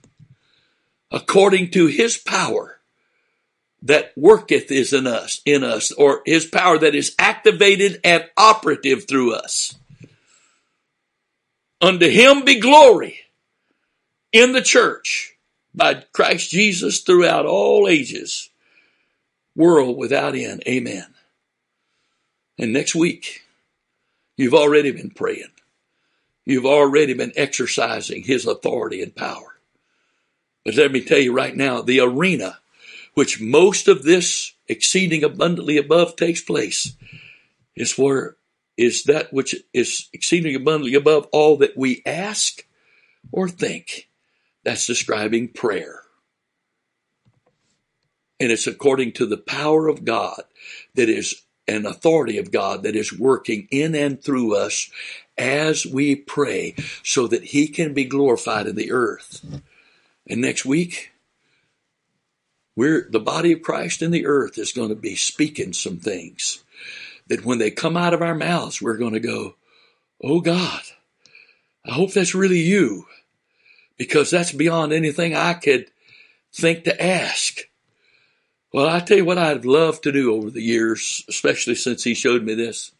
[1.11, 2.79] according to his power
[3.81, 9.07] that worketh is in us, in us, or his power that is activated and operative
[9.07, 9.75] through us.
[11.79, 13.19] Unto him be glory
[14.33, 15.35] in the church
[15.75, 18.49] by Christ Jesus throughout all ages,
[19.57, 20.63] world without end.
[20.65, 21.13] Amen.
[22.57, 23.43] And next week,
[24.37, 25.51] You've already been praying.
[26.45, 29.59] You've already been exercising His authority and power.
[30.63, 32.59] But let me tell you right now, the arena
[33.15, 36.95] which most of this exceeding abundantly above takes place
[37.75, 38.37] is where
[38.77, 42.63] is that which is exceeding abundantly above all that we ask
[43.31, 44.07] or think.
[44.63, 46.01] That's describing prayer.
[48.39, 50.43] And it's according to the power of God
[50.95, 54.89] that is an authority of God that is working in and through us
[55.37, 59.45] as we pray so that he can be glorified in the earth.
[60.27, 61.11] And next week,
[62.75, 66.63] we're the body of Christ in the earth is going to be speaking some things
[67.27, 69.55] that when they come out of our mouths, we're going to go,
[70.23, 70.81] Oh God,
[71.85, 73.05] I hope that's really you
[73.97, 75.89] because that's beyond anything I could
[76.53, 77.61] think to ask.
[78.77, 82.13] Well, I tell you what I'd love to do over the years, especially since he
[82.13, 82.91] showed me this.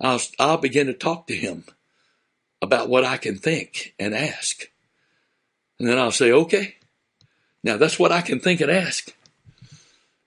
[0.00, 1.62] I'll, I'll begin to talk to him
[2.60, 4.68] about what I can think and ask.
[5.78, 6.74] And then I'll say, okay,
[7.62, 9.14] now that's what I can think and ask.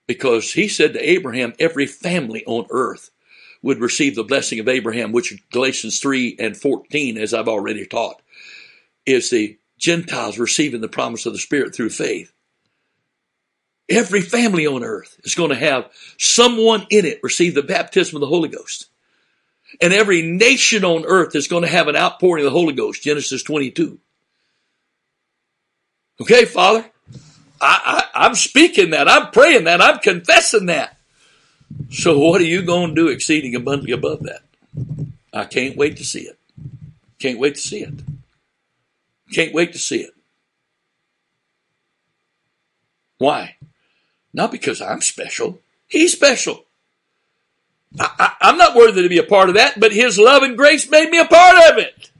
[0.06, 3.10] Because he said to Abraham, every family on earth
[3.60, 8.22] would receive the blessing of Abraham, which Galatians 3 and 14, as I've already taught,
[9.04, 12.32] is the Gentiles receiving the promise of the Spirit through faith.
[13.88, 18.20] Every family on earth is going to have someone in it receive the baptism of
[18.20, 18.86] the Holy Ghost.
[19.80, 23.02] And every nation on earth is going to have an outpouring of the Holy Ghost.
[23.02, 23.98] Genesis 22.
[26.20, 26.84] Okay, Father,
[27.60, 29.08] I, I, I'm speaking that.
[29.08, 29.80] I'm praying that.
[29.80, 30.98] I'm confessing that.
[31.90, 34.42] So what are you going to do exceeding abundantly above that?
[35.32, 36.38] I can't wait to see it.
[37.18, 37.94] Can't wait to see it.
[39.32, 40.10] Can't wait to see it.
[43.18, 43.56] Why?
[44.38, 45.58] Not because I'm special.
[45.88, 46.64] He's special.
[47.98, 50.88] I, am not worthy to be a part of that, but His love and grace
[50.88, 52.12] made me a part of it.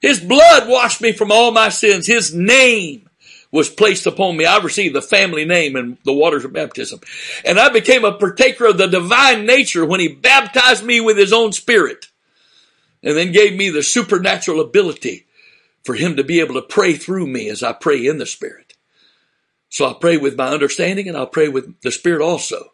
[0.00, 2.06] His blood washed me from all my sins.
[2.06, 3.10] His name
[3.50, 4.44] was placed upon me.
[4.44, 7.00] I received the family name in the waters of baptism.
[7.44, 11.32] And I became a partaker of the divine nature when He baptized me with His
[11.32, 12.06] own Spirit.
[13.02, 15.26] And then gave me the supernatural ability
[15.82, 18.65] for Him to be able to pray through me as I pray in the Spirit.
[19.68, 22.72] So I'll pray with my understanding and I'll pray with the Spirit also.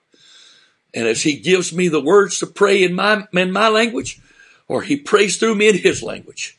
[0.95, 4.21] And as He gives me the words to pray in my, in my language,
[4.69, 6.59] or He prays through me in His language,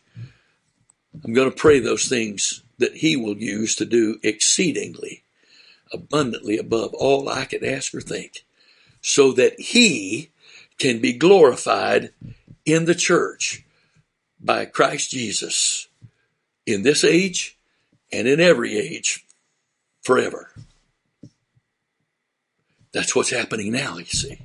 [1.23, 5.23] I'm going to pray those things that He will use to do exceedingly,
[5.91, 8.43] abundantly above all I can ask or think,
[9.01, 10.31] so that He
[10.79, 12.11] can be glorified
[12.65, 13.63] in the church
[14.39, 15.87] by Christ Jesus
[16.65, 17.57] in this age
[18.11, 19.25] and in every age
[20.03, 20.49] forever.
[22.93, 24.39] That's what's happening now, you see.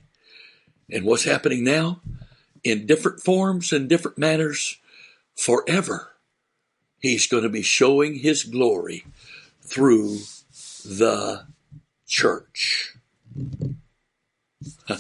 [0.91, 2.01] And what's happening now
[2.65, 4.79] in different forms and different manners
[5.37, 6.13] forever.
[7.01, 9.05] He's going to be showing his glory
[9.63, 10.19] through
[10.85, 11.47] the
[12.07, 12.95] church.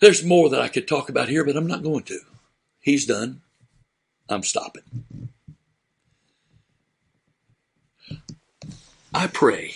[0.00, 2.20] There's more that I could talk about here, but I'm not going to.
[2.80, 3.40] He's done.
[4.28, 4.82] I'm stopping.
[9.12, 9.74] I pray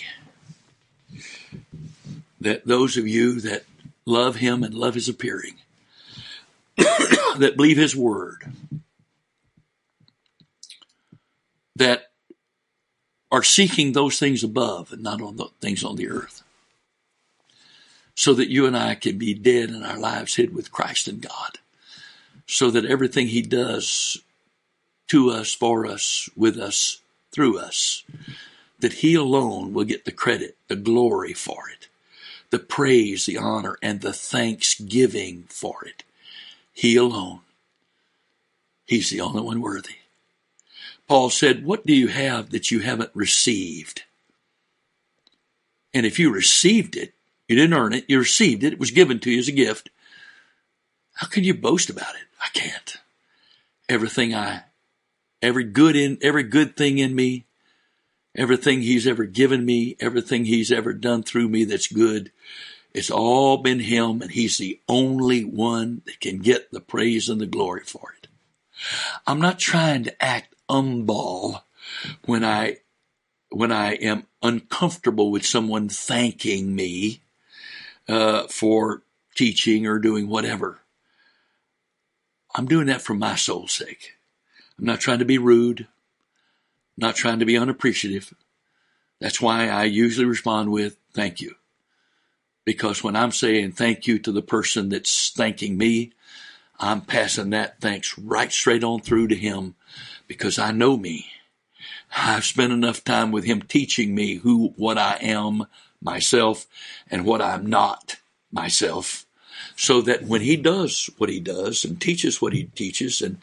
[2.39, 3.63] that those of you that
[4.05, 5.55] love him and love his appearing,
[6.77, 8.51] that believe his word,
[11.75, 12.11] that
[13.31, 16.43] are seeking those things above and not on the things on the earth.
[18.15, 21.21] So that you and I can be dead and our lives hid with Christ and
[21.21, 21.59] God.
[22.45, 24.21] So that everything he does
[25.07, 27.01] to us, for us, with us,
[27.31, 28.03] through us,
[28.81, 31.87] that he alone will get the credit, the glory for it
[32.51, 36.03] the praise, the honor, and the thanksgiving for it.
[36.73, 37.39] He alone.
[38.85, 39.95] He's the only one worthy.
[41.07, 44.03] Paul said, What do you have that you haven't received?
[45.93, 47.13] And if you received it,
[47.47, 49.89] you didn't earn it, you received it, it was given to you as a gift.
[51.15, 52.27] How can you boast about it?
[52.41, 52.97] I can't.
[53.87, 54.63] Everything I,
[55.41, 57.45] every good in, every good thing in me
[58.35, 62.31] Everything he's ever given me, everything he's ever done through me that's good,
[62.93, 67.41] it's all been him and he's the only one that can get the praise and
[67.41, 68.27] the glory for it.
[69.27, 71.61] I'm not trying to act umball
[72.25, 72.77] when I,
[73.49, 77.21] when I am uncomfortable with someone thanking me,
[78.07, 79.03] uh, for
[79.35, 80.79] teaching or doing whatever.
[82.53, 84.13] I'm doing that for my soul's sake.
[84.77, 85.87] I'm not trying to be rude
[86.97, 88.33] not trying to be unappreciative.
[89.19, 91.55] That's why I usually respond with thank you.
[92.65, 96.13] Because when I'm saying thank you to the person that's thanking me,
[96.79, 99.75] I'm passing that thanks right straight on through to him
[100.27, 101.27] because I know me.
[102.15, 105.65] I've spent enough time with him teaching me who, what I am
[106.01, 106.65] myself
[107.09, 108.17] and what I'm not
[108.51, 109.25] myself
[109.75, 113.37] so that when he does what he does and teaches what he teaches and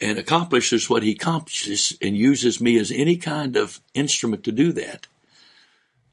[0.00, 4.72] and accomplishes what he accomplishes and uses me as any kind of instrument to do
[4.72, 5.06] that,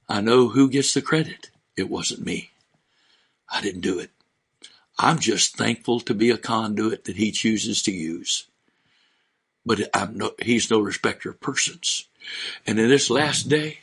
[0.09, 1.49] I know who gets the credit.
[1.77, 2.51] It wasn't me.
[3.51, 4.11] I didn't do it.
[4.97, 8.47] I'm just thankful to be a conduit that he chooses to use.
[9.65, 12.07] But I'm no, he's no respecter of persons.
[12.65, 13.79] And in this last day,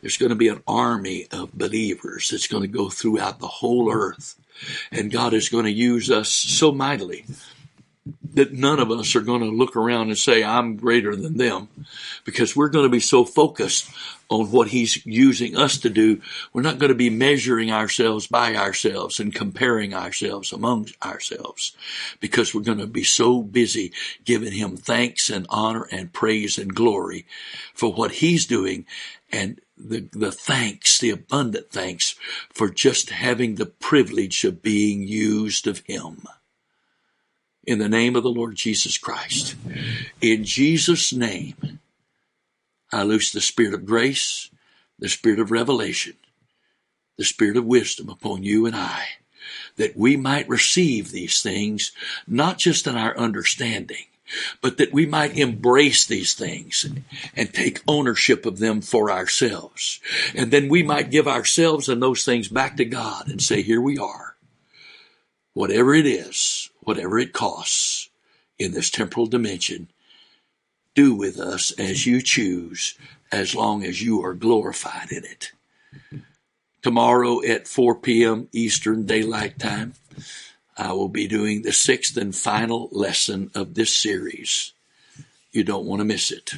[0.00, 3.90] there's going to be an army of believers that's going to go throughout the whole
[3.90, 4.38] earth.
[4.92, 7.24] And God is going to use us so mightily
[8.34, 11.68] that none of us are going to look around and say, I'm greater than them
[12.24, 13.90] because we're going to be so focused
[14.28, 16.20] on what he's using us to do.
[16.52, 21.76] We're not going to be measuring ourselves by ourselves and comparing ourselves among ourselves
[22.20, 23.92] because we're going to be so busy
[24.24, 27.26] giving him thanks and honor and praise and glory
[27.74, 28.84] for what he's doing
[29.32, 32.16] and the, the thanks, the abundant thanks
[32.52, 36.26] for just having the privilege of being used of him
[37.66, 39.56] in the name of the Lord Jesus Christ.
[40.20, 41.80] In Jesus' name,
[42.92, 44.50] I loose the spirit of grace,
[44.98, 46.14] the spirit of revelation,
[47.18, 49.04] the spirit of wisdom upon you and I,
[49.76, 51.92] that we might receive these things,
[52.26, 54.06] not just in our understanding,
[54.60, 56.86] but that we might embrace these things
[57.34, 60.00] and take ownership of them for ourselves.
[60.34, 63.80] And then we might give ourselves and those things back to God and say, here
[63.80, 64.36] we are.
[65.52, 68.08] Whatever it is, whatever it costs
[68.58, 69.88] in this temporal dimension,
[70.94, 72.94] do with us as you choose,
[73.32, 75.50] as long as you are glorified in it.
[76.82, 78.48] Tomorrow at 4 p.m.
[78.52, 79.94] Eastern Daylight Time,
[80.78, 84.72] I will be doing the sixth and final lesson of this series.
[85.50, 86.52] You don't want to miss it.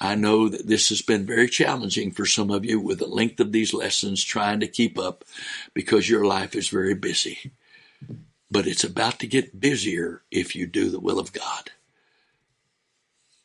[0.00, 3.38] I know that this has been very challenging for some of you with the length
[3.38, 5.24] of these lessons trying to keep up
[5.72, 7.52] because your life is very busy
[8.50, 11.70] but it's about to get busier if you do the will of God.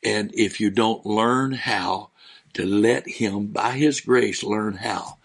[0.04, 2.10] And if you don't learn how
[2.54, 5.18] to let Him, by His grace, learn how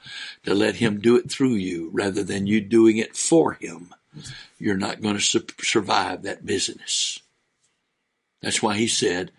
[0.44, 3.94] to let Him do it through you rather than you doing it for Him,
[4.60, 7.20] you're not going to su- survive that business.
[8.42, 9.32] That's why He said,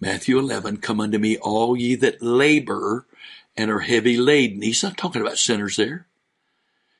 [0.00, 3.06] Matthew 11, come unto me, all ye that labor
[3.56, 4.62] and are heavy laden.
[4.62, 6.07] He's not talking about sinners there.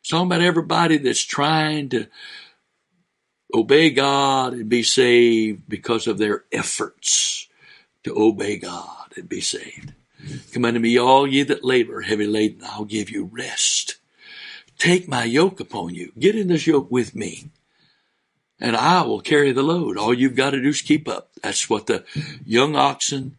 [0.08, 2.06] Talking about everybody that's trying to
[3.54, 7.46] obey God and be saved because of their efforts
[8.04, 9.92] to obey God and be saved.
[10.52, 13.96] Come unto me, all ye that labor, heavy laden, I'll give you rest.
[14.78, 16.12] Take my yoke upon you.
[16.18, 17.50] Get in this yoke with me,
[18.60, 19.98] and I will carry the load.
[19.98, 21.30] All you've got to do is keep up.
[21.42, 22.04] That's what the
[22.46, 23.36] young oxen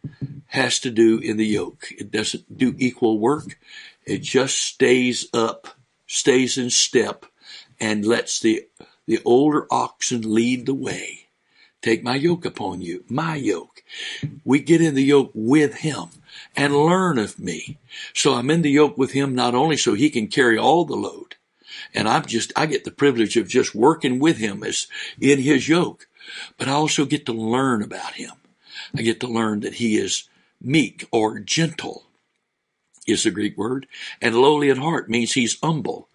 [0.47, 1.87] has to do in the yoke.
[1.97, 3.57] It doesn't do equal work.
[4.05, 5.67] It just stays up,
[6.09, 7.25] stays in step,
[7.79, 8.67] and lets the
[9.05, 11.27] the older oxen lead the way.
[11.81, 13.83] Take my yoke upon you, my yoke.
[14.43, 16.09] We get in the yoke with him
[16.55, 17.77] and learn of me.
[18.13, 20.95] So I'm in the yoke with him not only so he can carry all the
[20.95, 21.35] load,
[21.93, 24.87] and I'm just, I get the privilege of just working with him as
[25.19, 26.07] in his yoke,
[26.57, 28.33] but I also get to learn about him.
[28.95, 30.27] I get to learn that he is
[30.61, 32.03] meek or gentle
[33.07, 33.87] is the Greek word,
[34.21, 36.07] and lowly at heart means he's humble.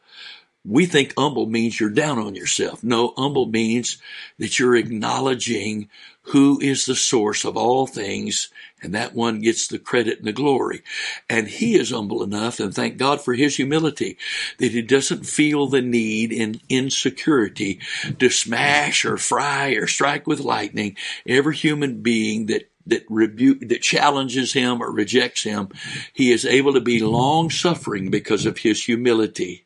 [0.67, 2.83] We think humble means you're down on yourself.
[2.83, 3.99] No, humble means
[4.39, 5.91] that you're acknowledging
[6.29, 8.49] who is the source of all things,
[8.81, 10.83] and that one gets the credit and the glory.
[11.29, 14.17] And he is humble enough, and thank God for his humility,
[14.57, 17.81] that he doesn't feel the need in insecurity
[18.19, 20.97] to smash or fry or strike with lightning
[21.27, 25.69] every human being that that rebuke that challenges him or rejects him
[26.13, 29.65] he is able to be long suffering because of his humility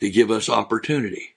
[0.00, 1.34] to give us opportunity.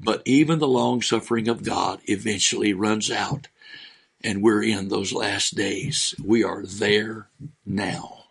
[0.00, 3.48] But even the long suffering of God eventually runs out.
[4.22, 6.14] And we're in those last days.
[6.22, 7.28] We are there
[7.66, 8.24] now.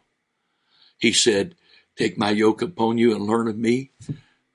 [0.98, 1.56] He said,
[1.95, 3.91] Take my yoke upon you and learn of me.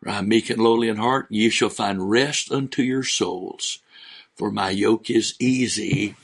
[0.01, 1.27] For I am meek and lowly in heart.
[1.31, 3.81] Ye shall find rest unto your souls.
[4.35, 6.17] For my yoke is easy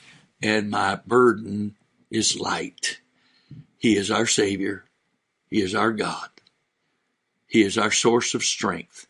[0.44, 1.74] and my burden
[2.10, 3.00] is light.
[3.78, 4.84] He is our Savior.
[5.48, 6.28] He is our God.
[7.46, 9.06] He is our source of strength.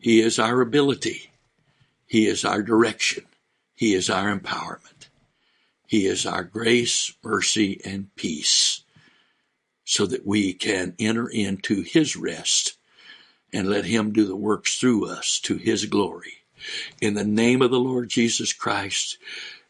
[0.00, 1.30] He is our ability.
[2.06, 3.24] He is our direction.
[3.76, 5.08] He is our empowerment.
[5.86, 8.82] He is our grace, mercy, and peace
[9.84, 12.76] so that we can enter into His rest
[13.52, 16.38] and let Him do the works through us to His glory.
[17.00, 19.18] In the name of the Lord Jesus Christ,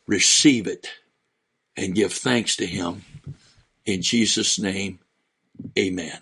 [0.07, 0.89] receive it
[1.77, 3.03] and give thanks to Him.
[3.85, 5.01] In Jesus' name,
[5.79, 6.19] amen.